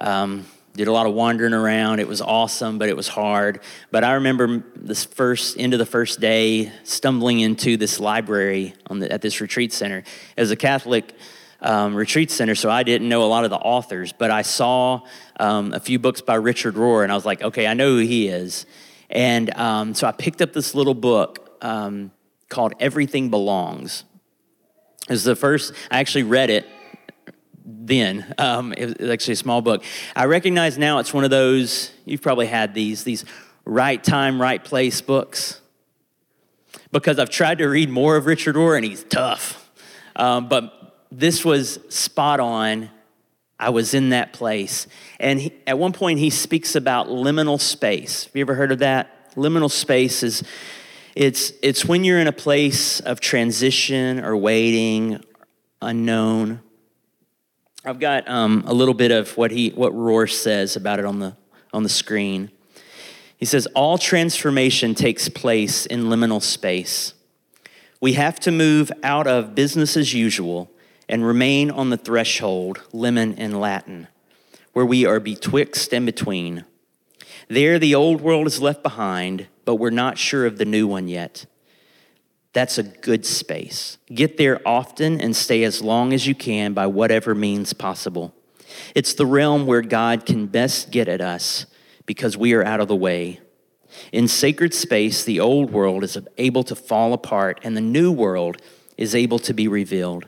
Um, 0.00 0.44
did 0.74 0.88
a 0.88 0.92
lot 0.92 1.06
of 1.06 1.14
wandering 1.14 1.54
around. 1.54 2.00
It 2.00 2.08
was 2.08 2.20
awesome, 2.20 2.78
but 2.78 2.88
it 2.88 2.96
was 2.96 3.06
hard. 3.06 3.60
But 3.92 4.02
I 4.02 4.14
remember 4.14 4.64
this 4.74 5.04
first 5.04 5.56
end 5.56 5.72
of 5.72 5.78
the 5.78 5.86
first 5.86 6.18
day 6.20 6.72
stumbling 6.82 7.38
into 7.40 7.76
this 7.76 8.00
library 8.00 8.74
the, 8.90 9.10
at 9.12 9.22
this 9.22 9.40
retreat 9.40 9.72
center. 9.72 10.02
As 10.36 10.50
a 10.50 10.56
Catholic, 10.56 11.14
um, 11.60 11.94
retreat 11.94 12.30
center, 12.30 12.54
so 12.54 12.70
I 12.70 12.82
didn't 12.82 13.08
know 13.08 13.22
a 13.22 13.26
lot 13.26 13.44
of 13.44 13.50
the 13.50 13.56
authors, 13.56 14.12
but 14.12 14.30
I 14.30 14.42
saw 14.42 15.02
um, 15.40 15.72
a 15.72 15.80
few 15.80 15.98
books 15.98 16.20
by 16.20 16.34
Richard 16.34 16.74
Rohr, 16.74 17.02
and 17.02 17.10
I 17.10 17.14
was 17.14 17.24
like, 17.24 17.42
okay, 17.42 17.66
I 17.66 17.74
know 17.74 17.90
who 17.90 17.98
he 17.98 18.28
is. 18.28 18.66
And 19.10 19.54
um, 19.56 19.94
so 19.94 20.06
I 20.06 20.12
picked 20.12 20.42
up 20.42 20.52
this 20.52 20.74
little 20.74 20.94
book 20.94 21.56
um, 21.62 22.12
called 22.48 22.74
Everything 22.78 23.30
Belongs. 23.30 24.04
It 25.08 25.12
was 25.12 25.24
the 25.24 25.36
first, 25.36 25.72
I 25.90 26.00
actually 26.00 26.24
read 26.24 26.50
it 26.50 26.66
then. 27.64 28.34
Um, 28.38 28.72
it 28.76 29.00
was 29.00 29.10
actually 29.10 29.32
a 29.32 29.36
small 29.36 29.62
book. 29.62 29.82
I 30.14 30.26
recognize 30.26 30.78
now 30.78 30.98
it's 30.98 31.14
one 31.14 31.24
of 31.24 31.30
those, 31.30 31.90
you've 32.04 32.22
probably 32.22 32.46
had 32.46 32.74
these, 32.74 33.04
these 33.04 33.24
right 33.64 34.02
time, 34.02 34.40
right 34.40 34.62
place 34.62 35.00
books. 35.00 35.60
Because 36.92 37.18
I've 37.18 37.30
tried 37.30 37.58
to 37.58 37.66
read 37.66 37.90
more 37.90 38.16
of 38.16 38.26
Richard 38.26 38.56
Rohr, 38.56 38.76
and 38.76 38.84
he's 38.84 39.04
tough. 39.04 39.70
Um, 40.16 40.48
but 40.48 40.77
this 41.10 41.44
was 41.44 41.78
spot 41.88 42.40
on. 42.40 42.90
I 43.60 43.70
was 43.70 43.92
in 43.92 44.10
that 44.10 44.32
place. 44.32 44.86
And 45.18 45.40
he, 45.40 45.52
at 45.66 45.78
one 45.78 45.92
point, 45.92 46.20
he 46.20 46.30
speaks 46.30 46.76
about 46.76 47.08
liminal 47.08 47.60
space. 47.60 48.24
Have 48.24 48.36
you 48.36 48.42
ever 48.42 48.54
heard 48.54 48.70
of 48.70 48.78
that? 48.78 49.34
Liminal 49.34 49.70
space 49.70 50.22
is 50.22 50.44
it's, 51.16 51.52
it's 51.62 51.84
when 51.84 52.04
you're 52.04 52.20
in 52.20 52.28
a 52.28 52.32
place 52.32 53.00
of 53.00 53.18
transition 53.18 54.24
or 54.24 54.36
waiting, 54.36 55.24
unknown. 55.82 56.60
I've 57.84 57.98
got 57.98 58.28
um, 58.28 58.62
a 58.66 58.72
little 58.72 58.94
bit 58.94 59.10
of 59.10 59.36
what 59.36 59.50
he 59.50 59.70
what 59.70 59.92
Rohr 59.92 60.30
says 60.30 60.76
about 60.76 60.98
it 60.98 61.04
on 61.04 61.20
the 61.20 61.36
on 61.72 61.84
the 61.84 61.88
screen. 61.88 62.50
He 63.36 63.46
says 63.46 63.66
all 63.74 63.98
transformation 63.98 64.94
takes 64.94 65.28
place 65.28 65.86
in 65.86 66.04
liminal 66.04 66.42
space. 66.42 67.14
We 68.00 68.14
have 68.14 68.38
to 68.40 68.50
move 68.50 68.90
out 69.02 69.26
of 69.26 69.54
business 69.54 69.96
as 69.96 70.12
usual 70.12 70.70
and 71.08 71.24
remain 71.24 71.70
on 71.70 71.90
the 71.90 71.96
threshold, 71.96 72.82
limen 72.92 73.36
in 73.36 73.60
Latin, 73.60 74.08
where 74.72 74.86
we 74.86 75.06
are 75.06 75.20
betwixt 75.20 75.92
and 75.92 76.04
between. 76.04 76.64
There, 77.48 77.78
the 77.78 77.94
old 77.94 78.20
world 78.20 78.46
is 78.46 78.60
left 78.60 78.82
behind, 78.82 79.46
but 79.64 79.76
we're 79.76 79.90
not 79.90 80.18
sure 80.18 80.44
of 80.44 80.58
the 80.58 80.64
new 80.64 80.86
one 80.86 81.08
yet. 81.08 81.46
That's 82.52 82.78
a 82.78 82.82
good 82.82 83.24
space. 83.24 83.98
Get 84.12 84.36
there 84.36 84.60
often 84.66 85.20
and 85.20 85.34
stay 85.36 85.64
as 85.64 85.82
long 85.82 86.12
as 86.12 86.26
you 86.26 86.34
can 86.34 86.72
by 86.72 86.86
whatever 86.86 87.34
means 87.34 87.72
possible. 87.72 88.34
It's 88.94 89.14
the 89.14 89.26
realm 89.26 89.66
where 89.66 89.82
God 89.82 90.26
can 90.26 90.46
best 90.46 90.90
get 90.90 91.08
at 91.08 91.20
us 91.20 91.66
because 92.06 92.36
we 92.36 92.54
are 92.54 92.64
out 92.64 92.80
of 92.80 92.88
the 92.88 92.96
way. 92.96 93.40
In 94.12 94.28
sacred 94.28 94.74
space, 94.74 95.24
the 95.24 95.40
old 95.40 95.70
world 95.70 96.04
is 96.04 96.18
able 96.36 96.64
to 96.64 96.74
fall 96.74 97.12
apart 97.12 97.60
and 97.62 97.76
the 97.76 97.80
new 97.80 98.12
world 98.12 98.60
is 98.96 99.14
able 99.14 99.38
to 99.40 99.54
be 99.54 99.68
revealed. 99.68 100.26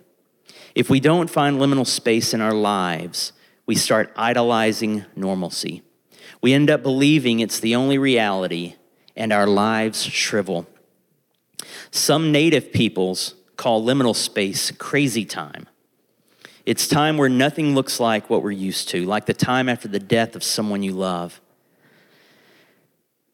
If 0.74 0.88
we 0.88 1.00
don't 1.00 1.28
find 1.28 1.58
liminal 1.58 1.86
space 1.86 2.32
in 2.32 2.40
our 2.40 2.54
lives, 2.54 3.32
we 3.66 3.74
start 3.74 4.12
idolizing 4.16 5.04
normalcy. 5.16 5.82
We 6.42 6.52
end 6.52 6.70
up 6.70 6.82
believing 6.82 7.40
it's 7.40 7.60
the 7.60 7.74
only 7.74 7.98
reality, 7.98 8.76
and 9.16 9.32
our 9.32 9.46
lives 9.46 10.02
shrivel. 10.02 10.66
Some 11.90 12.32
native 12.32 12.72
peoples 12.72 13.34
call 13.56 13.84
liminal 13.84 14.16
space 14.16 14.70
crazy 14.70 15.24
time. 15.24 15.68
It's 16.64 16.86
time 16.86 17.16
where 17.16 17.28
nothing 17.28 17.74
looks 17.74 18.00
like 18.00 18.30
what 18.30 18.42
we're 18.42 18.50
used 18.52 18.88
to, 18.90 19.04
like 19.04 19.26
the 19.26 19.34
time 19.34 19.68
after 19.68 19.88
the 19.88 19.98
death 19.98 20.36
of 20.36 20.44
someone 20.44 20.82
you 20.82 20.92
love. 20.92 21.40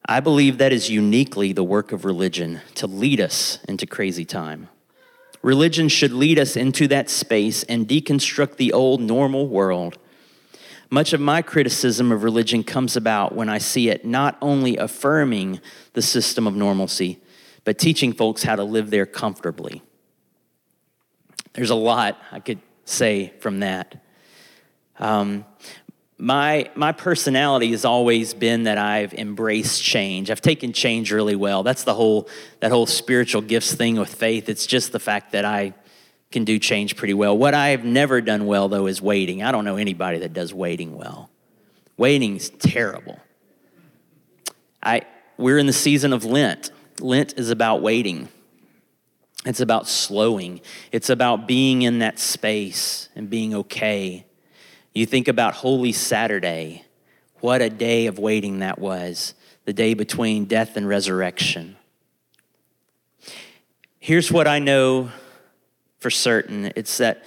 I 0.09 0.20
believe 0.20 0.59
that 0.59 0.72
is 0.72 0.88
uniquely 0.88 1.53
the 1.53 1.64
work 1.64 1.92
of 1.92 2.05
religion 2.05 2.61
to 2.77 2.87
lead 2.87 3.20
us 3.20 3.59
into 3.68 3.87
crazy 3.87 4.25
time. 4.25 4.68
Religion 5.42 5.88
should 5.88 6.12
lead 6.12 6.38
us 6.38 6.57
into 6.57 6.88
that 6.88 7.09
space 7.11 7.62
and 7.64 7.88
deconstruct 7.88 8.57
the 8.57 8.72
old 8.72 9.01
normal 9.01 9.46
world. 9.49 9.99
Much 10.90 11.12
of 11.12 11.20
my 11.20 11.42
criticism 11.42 12.12
of 12.12 12.22
religion 12.22 12.62
comes 12.62 12.96
about 12.96 13.35
when 13.35 13.49
I 13.49 13.59
see 13.59 13.88
it 13.88 14.05
not 14.05 14.38
only 14.40 14.77
affirming 14.77 15.61
the 15.94 16.03
system 16.03 16.46
of 16.46 16.55
normalcy, 16.55 17.18
but 17.64 17.79
teaching 17.79 18.12
folks 18.12 18.44
how 18.44 18.55
to 18.55 18.62
live 18.62 18.90
there 18.90 19.07
comfortably. 19.07 19.83
There's 21.55 21.70
a 21.70 21.75
lot 21.75 22.20
I 22.31 22.40
could 22.40 22.61
say 22.85 23.33
from 23.40 23.61
that. 23.61 24.05
Um, 24.99 25.44
my, 26.18 26.70
my 26.74 26.92
personality 26.92 27.72
has 27.72 27.85
always 27.85 28.33
been 28.33 28.64
that 28.64 28.79
I've 28.79 29.12
embraced 29.14 29.83
change. 29.83 30.31
I've 30.31 30.40
taken 30.40 30.72
change 30.72 31.12
really 31.12 31.37
well. 31.37 31.62
That's 31.62 31.85
the 31.85 31.94
whole, 31.94 32.29
that 32.61 32.70
whole 32.70 32.87
spiritual 32.87 33.42
gifts 33.42 33.74
thing 33.74 33.96
with 33.96 34.14
faith. 34.14 34.48
It's 34.48 34.66
just 34.66 34.92
the 34.92 34.98
fact 34.98 35.33
that 35.33 35.44
I 35.44 35.74
can 36.33 36.44
do 36.44 36.59
change 36.59 36.96
pretty 36.96 37.14
well. 37.14 37.37
What 37.37 37.55
I've 37.55 37.85
never 37.85 38.20
done 38.20 38.46
well, 38.46 38.68
though, 38.68 38.87
is 38.87 39.02
waiting. 39.02 39.42
I 39.42 39.52
don't 39.52 39.64
know 39.64 39.76
anybody 39.76 40.18
that 40.20 40.33
does 40.33 40.55
waiting 40.55 40.96
well. 40.96 41.31
Waiting's 41.98 42.48
terrible. 42.48 43.20
I, 44.83 45.02
we're 45.37 45.59
in 45.59 45.66
the 45.66 45.72
season 45.72 46.12
of 46.12 46.24
Lent. 46.24 46.70
Lent 46.98 47.38
is 47.38 47.50
about 47.50 47.83
waiting. 47.83 48.29
It's 49.44 49.61
about 49.61 49.87
slowing. 49.87 50.61
It's 50.92 51.11
about 51.11 51.46
being 51.46 51.83
in 51.83 52.00
that 52.00 52.18
space 52.18 53.09
and 53.14 53.29
being 53.31 53.55
okay 53.55 54.26
you 54.96 55.04
think 55.04 55.28
about 55.28 55.54
Holy 55.54 55.92
Saturday. 55.92 56.85
What 57.40 57.61
a 57.61 57.68
day 57.68 58.06
of 58.06 58.18
waiting 58.18 58.61
that 58.61 58.78
was, 58.78 59.35
the 59.66 59.74
day 59.74 59.92
between 59.92 60.46
death 60.46 60.76
and 60.76 60.88
resurrection. 60.88 61.76
Here's 63.98 64.32
what 64.32 64.48
I 64.48 64.59
know 64.59 65.11
for 65.98 66.09
certain 66.09 66.72
it's 66.76 66.96
that 66.98 67.24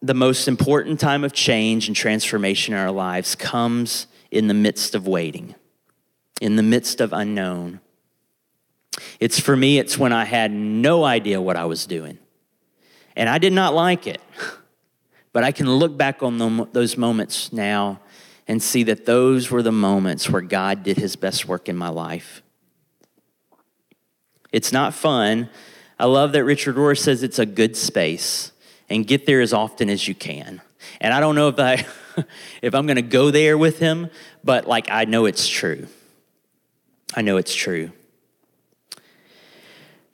the 0.00 0.14
most 0.14 0.46
important 0.46 1.00
time 1.00 1.24
of 1.24 1.32
change 1.32 1.88
and 1.88 1.96
transformation 1.96 2.74
in 2.74 2.80
our 2.80 2.92
lives 2.92 3.34
comes 3.34 4.06
in 4.30 4.46
the 4.46 4.54
midst 4.54 4.94
of 4.94 5.08
waiting, 5.08 5.56
in 6.40 6.54
the 6.54 6.62
midst 6.62 7.00
of 7.00 7.12
unknown. 7.12 7.80
It's 9.18 9.40
for 9.40 9.56
me, 9.56 9.78
it's 9.78 9.98
when 9.98 10.12
I 10.12 10.24
had 10.24 10.52
no 10.52 11.02
idea 11.04 11.40
what 11.40 11.56
I 11.56 11.64
was 11.64 11.86
doing. 11.86 12.18
And 13.16 13.28
I 13.28 13.38
did 13.38 13.52
not 13.52 13.74
like 13.74 14.06
it. 14.06 14.20
But 15.38 15.44
I 15.44 15.52
can 15.52 15.70
look 15.70 15.96
back 15.96 16.24
on 16.24 16.38
them, 16.38 16.68
those 16.72 16.96
moments 16.96 17.52
now 17.52 18.00
and 18.48 18.60
see 18.60 18.82
that 18.82 19.06
those 19.06 19.52
were 19.52 19.62
the 19.62 19.70
moments 19.70 20.28
where 20.28 20.42
God 20.42 20.82
did 20.82 20.96
his 20.96 21.14
best 21.14 21.46
work 21.46 21.68
in 21.68 21.76
my 21.76 21.90
life. 21.90 22.42
It's 24.50 24.72
not 24.72 24.94
fun. 24.94 25.48
I 25.96 26.06
love 26.06 26.32
that 26.32 26.42
Richard 26.42 26.74
Rohr 26.74 26.98
says 26.98 27.22
it's 27.22 27.38
a 27.38 27.46
good 27.46 27.76
space 27.76 28.50
and 28.90 29.06
get 29.06 29.26
there 29.26 29.40
as 29.40 29.52
often 29.52 29.88
as 29.88 30.08
you 30.08 30.14
can. 30.16 30.60
And 31.00 31.14
I 31.14 31.20
don't 31.20 31.36
know 31.36 31.46
if 31.46 31.60
I 31.60 31.86
if 32.60 32.74
I'm 32.74 32.88
going 32.88 32.96
to 32.96 33.02
go 33.02 33.30
there 33.30 33.56
with 33.56 33.78
him, 33.78 34.10
but 34.42 34.66
like 34.66 34.90
I 34.90 35.04
know 35.04 35.26
it's 35.26 35.46
true. 35.46 35.86
I 37.14 37.22
know 37.22 37.36
it's 37.36 37.54
true. 37.54 37.92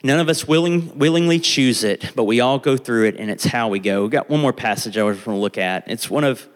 None 0.04 0.20
of 0.20 0.28
us 0.28 0.46
willing, 0.46 0.98
willingly 0.98 1.40
choose 1.40 1.82
it, 1.82 2.12
but 2.14 2.24
we 2.24 2.38
all 2.40 2.58
go 2.58 2.76
through 2.76 3.06
it, 3.06 3.16
and 3.18 3.30
it's 3.30 3.46
how 3.46 3.68
we 3.68 3.78
go. 3.78 4.02
We've 4.02 4.10
got 4.10 4.28
one 4.28 4.42
more 4.42 4.52
passage 4.52 4.98
I 4.98 5.02
want 5.02 5.24
to 5.24 5.32
look 5.32 5.56
at. 5.56 5.84
It's 5.90 6.10
one 6.10 6.24
of 6.24 6.46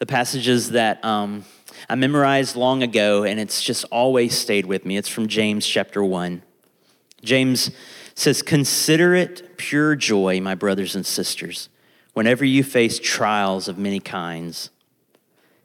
the 0.00 0.06
passages 0.06 0.72
that 0.72 1.04
um, 1.04 1.44
I 1.88 1.94
memorized 1.94 2.56
long 2.56 2.82
ago, 2.82 3.22
and 3.22 3.38
it's 3.38 3.62
just 3.62 3.84
always 3.92 4.36
stayed 4.36 4.66
with 4.66 4.84
me. 4.84 4.96
It's 4.96 5.08
from 5.08 5.28
James 5.28 5.64
chapter 5.64 6.02
1. 6.02 6.42
James 7.22 7.70
says, 8.16 8.42
Consider 8.42 9.14
it 9.14 9.56
pure 9.56 9.94
joy, 9.94 10.40
my 10.40 10.56
brothers 10.56 10.96
and 10.96 11.06
sisters, 11.06 11.68
whenever 12.12 12.44
you 12.44 12.64
face 12.64 12.98
trials 12.98 13.68
of 13.68 13.78
many 13.78 14.00
kinds, 14.00 14.70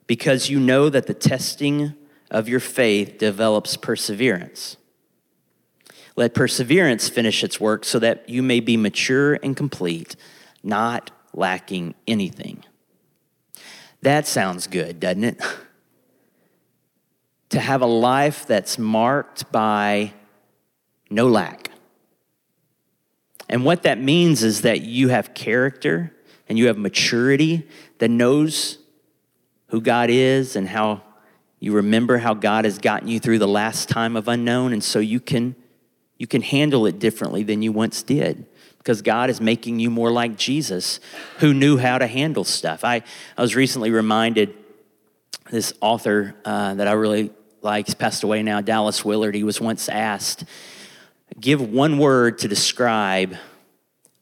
because 0.05 0.47
you 0.51 0.59
know 0.59 0.89
that 0.89 1.07
the 1.07 1.15
testing 1.15 1.95
of 2.29 2.47
your 2.47 2.59
faith 2.59 3.17
develops 3.17 3.77
perseverance. 3.77 4.77
Let 6.21 6.35
perseverance 6.35 7.09
finish 7.09 7.43
its 7.43 7.59
work 7.59 7.83
so 7.83 7.97
that 7.97 8.29
you 8.29 8.43
may 8.43 8.59
be 8.59 8.77
mature 8.77 9.39
and 9.41 9.57
complete, 9.57 10.15
not 10.61 11.09
lacking 11.33 11.95
anything. 12.07 12.63
That 14.03 14.27
sounds 14.27 14.67
good, 14.67 14.99
doesn't 14.99 15.23
it? 15.23 15.41
to 17.49 17.59
have 17.59 17.81
a 17.81 17.87
life 17.87 18.45
that's 18.45 18.77
marked 18.77 19.51
by 19.51 20.13
no 21.09 21.27
lack. 21.27 21.71
And 23.49 23.65
what 23.65 23.81
that 23.81 23.99
means 23.99 24.43
is 24.43 24.61
that 24.61 24.81
you 24.81 25.07
have 25.07 25.33
character 25.33 26.15
and 26.47 26.55
you 26.55 26.67
have 26.67 26.77
maturity 26.77 27.67
that 27.97 28.09
knows 28.09 28.77
who 29.69 29.81
God 29.81 30.11
is 30.11 30.55
and 30.55 30.67
how 30.67 31.01
you 31.59 31.73
remember 31.73 32.19
how 32.19 32.35
God 32.35 32.65
has 32.65 32.77
gotten 32.77 33.07
you 33.07 33.19
through 33.19 33.39
the 33.39 33.47
last 33.47 33.89
time 33.89 34.15
of 34.15 34.27
unknown, 34.27 34.71
and 34.71 34.83
so 34.83 34.99
you 34.99 35.19
can 35.19 35.55
you 36.21 36.27
can 36.27 36.43
handle 36.43 36.85
it 36.85 36.99
differently 36.99 37.41
than 37.41 37.63
you 37.63 37.71
once 37.71 38.03
did 38.03 38.45
because 38.77 39.01
God 39.01 39.31
is 39.31 39.41
making 39.41 39.79
you 39.79 39.89
more 39.89 40.11
like 40.11 40.37
Jesus 40.37 40.99
who 41.39 41.51
knew 41.51 41.77
how 41.77 41.97
to 41.97 42.05
handle 42.05 42.43
stuff. 42.43 42.83
I, 42.83 43.01
I 43.35 43.41
was 43.41 43.55
recently 43.55 43.89
reminded 43.89 44.53
this 45.49 45.73
author 45.81 46.35
uh, 46.45 46.75
that 46.75 46.87
I 46.87 46.91
really 46.91 47.31
like, 47.63 47.87
he's 47.87 47.95
passed 47.95 48.21
away 48.21 48.43
now, 48.43 48.61
Dallas 48.61 49.03
Willard, 49.03 49.33
he 49.33 49.43
was 49.43 49.59
once 49.59 49.89
asked, 49.89 50.43
give 51.39 51.59
one 51.59 51.97
word 51.97 52.37
to 52.37 52.47
describe 52.47 53.35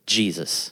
Jesus. 0.05 0.71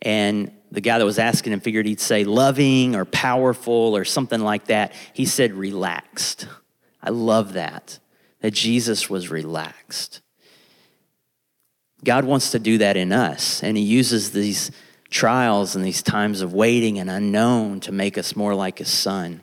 And 0.00 0.50
the 0.70 0.80
guy 0.80 0.96
that 0.96 1.04
was 1.04 1.18
asking 1.18 1.52
him 1.52 1.60
figured 1.60 1.84
he'd 1.84 2.00
say 2.00 2.24
loving 2.24 2.96
or 2.96 3.04
powerful 3.04 3.94
or 3.94 4.06
something 4.06 4.40
like 4.40 4.68
that. 4.68 4.94
He 5.12 5.26
said 5.26 5.52
relaxed. 5.52 6.46
I 7.02 7.10
love 7.10 7.52
that, 7.52 7.98
that 8.42 8.52
Jesus 8.52 9.08
was 9.08 9.30
relaxed. 9.30 10.20
God 12.04 12.24
wants 12.24 12.50
to 12.50 12.58
do 12.58 12.78
that 12.78 12.96
in 12.96 13.12
us, 13.12 13.62
and 13.62 13.76
He 13.76 13.82
uses 13.82 14.32
these 14.32 14.72
trials 15.08 15.76
and 15.76 15.84
these 15.84 16.02
times 16.02 16.40
of 16.40 16.52
waiting 16.52 16.98
and 16.98 17.08
unknown 17.08 17.78
to 17.80 17.92
make 17.92 18.18
us 18.18 18.34
more 18.34 18.54
like 18.54 18.78
His 18.78 18.88
Son. 18.88 19.40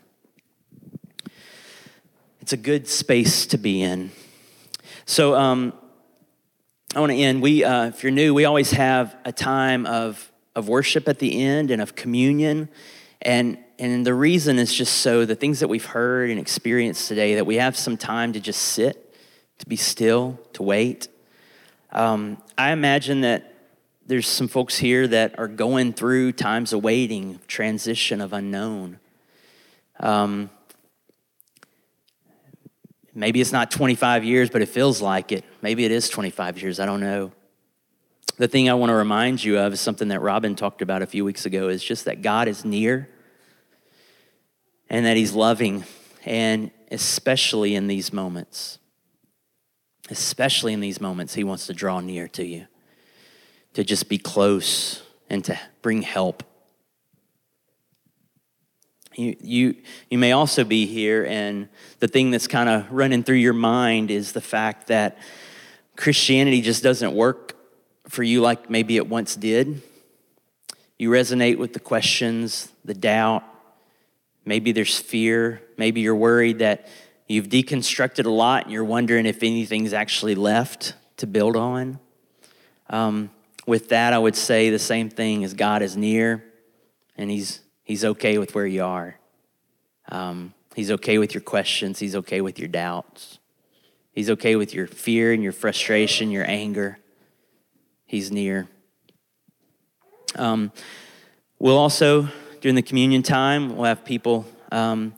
It's 2.42 2.52
a 2.52 2.58
good 2.58 2.88
space 2.88 3.46
to 3.48 3.58
be 3.58 3.82
in. 3.82 4.12
So, 5.06 5.36
um, 5.36 5.74
I 6.94 7.00
want 7.00 7.12
to 7.12 7.18
end. 7.18 7.42
We, 7.42 7.64
uh, 7.64 7.86
if 7.86 8.04
you're 8.04 8.12
new, 8.12 8.34
we 8.34 8.46
always 8.46 8.72
have 8.72 9.16
a 9.24 9.32
time 9.32 9.86
of, 9.86 10.32
of 10.56 10.68
worship 10.68 11.08
at 11.08 11.20
the 11.20 11.42
end 11.42 11.70
and 11.70 11.82
of 11.82 11.96
communion. 11.96 12.68
And, 13.22 13.60
and 13.80 14.06
the 14.06 14.13
reason 14.13 14.60
is 14.60 14.74
just 14.74 14.98
so 14.98 15.24
the 15.24 15.36
things 15.36 15.62
that 15.62 15.70
we've 15.70 15.86
heard 15.86 16.30
and 16.30 16.38
experienced 16.38 17.08
today, 17.08 17.36
that 17.36 17.46
we 17.46 17.56
have 17.56 17.78
some 17.78 17.96
time 17.96 18.34
to 18.34 18.39
just 18.42 18.62
sit, 18.62 19.15
to 19.60 19.65
be 19.65 19.78
still, 19.78 20.38
to 20.54 20.63
wait. 20.63 21.08
Um, 21.94 22.42
I 22.58 22.72
imagine 22.72 23.22
that 23.22 23.54
there's 24.06 24.28
some 24.28 24.50
folks 24.50 24.78
here 24.78 25.08
that 25.08 25.39
are 25.39 25.48
going 25.48 25.94
through 25.94 26.34
times 26.34 26.74
of 26.74 26.84
waiting, 26.84 27.39
transition 27.48 28.20
of 28.20 28.34
unknown. 28.34 29.00
Um, 30.02 30.50
maybe 33.15 33.39
it's 33.39 33.54
not 33.54 33.72
25 33.72 34.26
years, 34.26 34.50
but 34.50 34.62
it 34.62 34.68
feels 34.68 35.02
like 35.02 35.32
it. 35.32 35.46
Maybe 35.62 35.86
it 35.86 35.92
is 35.92 36.10
25 36.10 36.62
years. 36.62 36.82
I 36.82 36.86
don't 36.86 37.00
know. 37.00 37.32
The 38.36 38.50
thing 38.50 38.70
I 38.70 38.74
want 38.74 38.89
to 38.89 38.96
remind 38.96 39.42
you 39.42 39.58
of 39.58 39.72
is 39.72 39.80
something 39.80 40.10
that 40.10 40.20
Robin 40.20 40.56
talked 40.56 40.82
about 40.82 41.02
a 41.02 41.08
few 41.08 41.24
weeks 41.24 41.46
ago 41.46 41.70
is 41.70 41.82
just 41.82 42.06
that 42.06 42.22
God 42.22 42.50
is 42.50 42.65
near 42.65 43.08
and 44.89 45.06
that 45.06 45.17
He's 45.17 45.34
loving, 45.34 45.84
and 46.25 46.71
especially 46.91 47.75
in 47.75 47.88
these 47.88 48.12
moments 48.12 48.80
especially 50.10 50.73
in 50.73 50.80
these 50.80 50.99
moments, 50.99 51.34
He 51.34 51.43
wants 51.43 51.67
to 51.67 51.73
draw 51.73 51.99
near 51.99 52.28
to 52.30 52.45
you, 52.45 52.67
to 53.73 53.84
just 53.84 54.10
be 54.10 54.17
close 54.17 55.04
and 55.30 55.43
to 55.45 55.60
bring 55.82 56.02
help. 56.02 56.43
You, 59.15 59.36
you, 59.41 59.75
you 60.10 60.17
may 60.17 60.32
also 60.32 60.63
be 60.63 60.86
here, 60.86 61.25
and 61.25 61.67
the 61.99 62.08
thing 62.08 62.32
that's 62.32 62.47
kind 62.47 62.69
of 62.69 62.91
running 62.91 63.23
through 63.23 63.36
your 63.36 63.54
mind 63.54 64.12
is 64.12 64.32
the 64.32 64.41
fact 64.41 64.88
that 64.88 65.17
Christianity 65.97 66.62
just 66.62 66.84
doesn't 66.84 67.13
work 67.13 67.56
for 68.08 68.23
you 68.23 68.41
like 68.41 68.69
maybe 68.69 68.95
it 68.95 69.08
once 69.08 69.36
did. 69.36 69.82
You 70.97 71.10
resonate 71.10 71.58
with 71.58 71.73
the 71.73 71.80
questions, 71.80 72.69
the 72.86 72.93
doubt. 72.93 73.43
Maybe 74.45 74.71
there's 74.71 74.97
fear. 74.97 75.62
Maybe 75.78 76.02
you're 76.02 76.15
worried 76.15 76.60
that 76.60 76.88
You've 77.30 77.47
deconstructed 77.47 78.25
a 78.25 78.32
lot 78.32 78.63
and 78.63 78.73
you're 78.73 78.84
wondering 78.84 79.28
if 79.28 79.43
anything's 79.43 79.93
actually 79.93 80.34
left 80.34 80.95
to 81.17 81.28
build 81.28 81.56
on. 81.56 81.99
Um, 82.89 83.30
with 83.67 83.89
that, 83.89 84.13
I 84.13 84.17
would 84.17 84.36
say 84.36 84.71
the 84.71 84.80
same 84.80 85.12
thing 85.12 85.43
as 85.43 85.54
God 85.54 85.84
is 85.84 85.95
near 85.95 86.43
and 87.15 87.30
He's, 87.30 87.62
he's 87.84 88.04
okay 88.04 88.39
with 88.39 88.56
where 88.56 88.65
you 88.65 88.84
are. 88.84 89.19
Um, 90.12 90.56
he's 90.73 90.89
okay 90.89 91.19
with 91.19 91.36
your 91.36 91.41
questions, 91.41 91.99
He's 91.99 92.15
okay 92.15 92.41
with 92.41 92.58
your 92.58 92.67
doubts. 92.67 93.38
He's 94.12 94.32
okay 94.32 94.56
with 94.56 94.73
your 94.73 94.88
fear 94.88 95.32
and 95.32 95.43
your 95.43 95.52
frustration, 95.52 96.32
your 96.32 96.49
anger. 96.49 96.97
He's 98.08 98.32
near. 98.32 98.67
Um, 100.36 100.71
we'll 101.60 101.78
also, 101.78 102.28
during 102.62 102.76
the 102.76 102.82
communion 102.82 103.24
time, 103.24 103.76
we'll 103.76 103.86
have 103.86 104.04
people 104.04 104.45
um, 104.72 105.13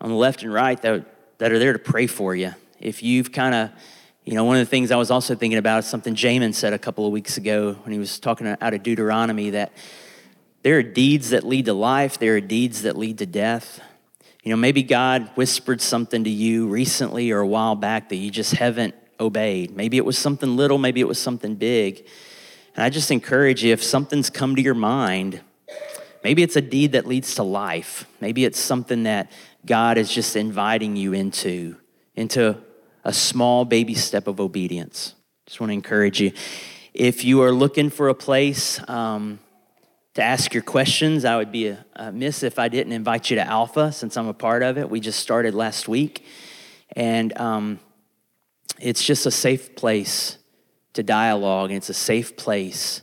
on 0.00 0.10
the 0.10 0.16
left 0.16 0.42
and 0.42 0.52
right 0.52 0.80
that, 0.82 1.38
that 1.38 1.52
are 1.52 1.58
there 1.58 1.72
to 1.72 1.78
pray 1.78 2.06
for 2.06 2.34
you. 2.34 2.54
If 2.80 3.02
you've 3.02 3.32
kind 3.32 3.54
of, 3.54 3.70
you 4.24 4.34
know, 4.34 4.44
one 4.44 4.56
of 4.56 4.60
the 4.60 4.70
things 4.70 4.90
I 4.90 4.96
was 4.96 5.10
also 5.10 5.34
thinking 5.34 5.58
about 5.58 5.80
is 5.80 5.86
something 5.86 6.14
Jamin 6.14 6.54
said 6.54 6.72
a 6.72 6.78
couple 6.78 7.06
of 7.06 7.12
weeks 7.12 7.36
ago 7.36 7.74
when 7.84 7.92
he 7.92 7.98
was 7.98 8.18
talking 8.18 8.46
out 8.46 8.74
of 8.74 8.82
Deuteronomy 8.82 9.50
that 9.50 9.72
there 10.62 10.78
are 10.78 10.82
deeds 10.82 11.30
that 11.30 11.44
lead 11.44 11.66
to 11.66 11.74
life, 11.74 12.18
there 12.18 12.36
are 12.36 12.40
deeds 12.40 12.82
that 12.82 12.96
lead 12.96 13.18
to 13.18 13.26
death. 13.26 13.80
You 14.42 14.50
know, 14.50 14.56
maybe 14.56 14.82
God 14.82 15.30
whispered 15.34 15.80
something 15.80 16.24
to 16.24 16.30
you 16.30 16.66
recently 16.68 17.30
or 17.30 17.40
a 17.40 17.46
while 17.46 17.74
back 17.74 18.08
that 18.10 18.16
you 18.16 18.30
just 18.30 18.52
haven't 18.52 18.94
obeyed. 19.20 19.74
Maybe 19.74 19.96
it 19.96 20.04
was 20.04 20.18
something 20.18 20.56
little, 20.56 20.78
maybe 20.78 21.00
it 21.00 21.08
was 21.08 21.18
something 21.18 21.54
big. 21.54 22.06
And 22.74 22.82
I 22.82 22.90
just 22.90 23.10
encourage 23.10 23.62
you 23.62 23.72
if 23.72 23.82
something's 23.82 24.30
come 24.30 24.56
to 24.56 24.62
your 24.62 24.74
mind, 24.74 25.40
maybe 26.24 26.42
it's 26.42 26.56
a 26.56 26.60
deed 26.60 26.92
that 26.92 27.06
leads 27.06 27.36
to 27.36 27.42
life. 27.42 28.06
Maybe 28.20 28.44
it's 28.44 28.58
something 28.58 29.04
that 29.04 29.30
God 29.64 29.98
is 29.98 30.12
just 30.12 30.34
inviting 30.34 30.96
you 30.96 31.12
into, 31.12 31.76
into 32.16 32.56
a 33.04 33.12
small 33.12 33.64
baby 33.64 33.94
step 33.94 34.26
of 34.26 34.40
obedience. 34.40 35.14
Just 35.46 35.60
want 35.60 35.70
to 35.70 35.74
encourage 35.74 36.20
you. 36.20 36.32
If 36.92 37.24
you 37.24 37.42
are 37.42 37.52
looking 37.52 37.90
for 37.90 38.08
a 38.08 38.14
place, 38.14 38.80
um, 38.88 39.38
to 40.14 40.22
ask 40.22 40.54
your 40.54 40.62
questions. 40.62 41.24
I 41.24 41.36
would 41.36 41.52
be 41.52 41.68
a, 41.94 42.12
miss 42.12 42.42
if 42.42 42.58
I 42.58 42.68
didn't 42.68 42.92
invite 42.92 43.30
you 43.30 43.36
to 43.36 43.46
Alpha 43.46 43.92
since 43.92 44.16
I'm 44.16 44.28
a 44.28 44.34
part 44.34 44.62
of 44.62 44.78
it. 44.78 44.88
We 44.88 45.00
just 45.00 45.20
started 45.20 45.54
last 45.54 45.88
week. 45.88 46.24
And 46.92 47.36
um, 47.38 47.80
it's 48.80 49.04
just 49.04 49.26
a 49.26 49.30
safe 49.30 49.74
place 49.74 50.38
to 50.92 51.02
dialogue, 51.02 51.70
and 51.70 51.76
it's 51.76 51.88
a 51.88 51.94
safe 51.94 52.36
place 52.36 53.02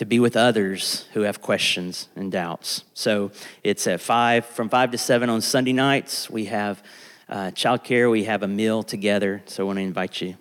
to 0.00 0.06
be 0.06 0.18
with 0.18 0.34
others 0.34 1.04
who 1.12 1.20
have 1.20 1.42
questions 1.42 2.08
and 2.16 2.32
doubts. 2.32 2.84
So 2.94 3.32
it's 3.62 3.86
at 3.86 4.00
five, 4.00 4.46
from 4.46 4.70
five 4.70 4.92
to 4.92 4.96
seven 4.96 5.28
on 5.28 5.42
Sunday 5.42 5.74
nights. 5.74 6.30
We 6.30 6.46
have 6.46 6.82
uh, 7.28 7.50
childcare, 7.50 8.10
we 8.10 8.24
have 8.24 8.42
a 8.42 8.48
meal 8.48 8.82
together. 8.82 9.42
So 9.44 9.62
I 9.62 9.66
want 9.66 9.76
to 9.76 9.82
invite 9.82 10.22
you 10.22 10.38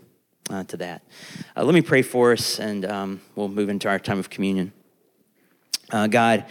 uh, 0.49 0.63
to 0.63 0.77
that. 0.77 1.01
Uh, 1.57 1.65
let 1.65 1.75
me 1.75 1.81
pray 1.81 2.03
for 2.03 2.31
us, 2.31 2.57
and 2.57 2.85
um, 2.85 3.19
we'll 3.35 3.49
move 3.49 3.67
into 3.67 3.89
our 3.89 3.99
time 3.99 4.17
of 4.17 4.29
communion. 4.29 4.71
Uh, 5.91 6.07
God, 6.07 6.45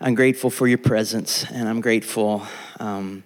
I'm 0.00 0.14
grateful 0.14 0.48
for 0.48 0.66
your 0.66 0.78
presence, 0.78 1.44
and 1.50 1.68
I'm 1.68 1.82
grateful 1.82 2.46
um, 2.78 3.22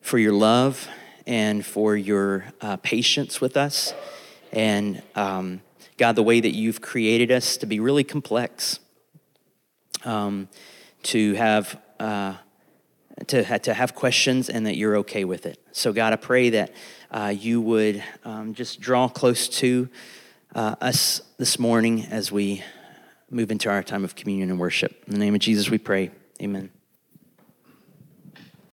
for 0.00 0.18
your 0.18 0.32
love 0.32 0.86
and 1.26 1.66
for 1.66 1.96
your 1.96 2.44
uh, 2.60 2.76
patience 2.76 3.40
with 3.40 3.56
us. 3.56 3.94
And 4.52 5.02
um, 5.16 5.60
God, 5.96 6.16
the 6.16 6.22
way 6.22 6.40
that 6.40 6.54
you've 6.54 6.80
created 6.80 7.30
us 7.30 7.56
to 7.58 7.66
be 7.66 7.80
really 7.80 8.04
complex, 8.04 8.80
um, 10.04 10.48
to 11.04 11.34
have. 11.34 11.80
Uh, 11.98 12.34
to, 13.28 13.58
to 13.60 13.72
have 13.72 13.94
questions 13.94 14.48
and 14.48 14.66
that 14.66 14.76
you're 14.76 14.96
okay 14.98 15.24
with 15.24 15.46
it. 15.46 15.58
So, 15.72 15.92
God, 15.92 16.12
I 16.12 16.16
pray 16.16 16.50
that 16.50 16.74
uh, 17.10 17.32
you 17.36 17.60
would 17.60 18.02
um, 18.24 18.54
just 18.54 18.80
draw 18.80 19.08
close 19.08 19.48
to 19.60 19.88
uh, 20.54 20.74
us 20.80 21.20
this 21.38 21.58
morning 21.58 22.06
as 22.06 22.32
we 22.32 22.64
move 23.30 23.50
into 23.50 23.70
our 23.70 23.82
time 23.82 24.04
of 24.04 24.14
communion 24.14 24.50
and 24.50 24.58
worship. 24.58 25.02
In 25.06 25.12
the 25.12 25.18
name 25.18 25.34
of 25.34 25.40
Jesus, 25.40 25.70
we 25.70 25.78
pray. 25.78 26.10
Amen. 26.42 26.73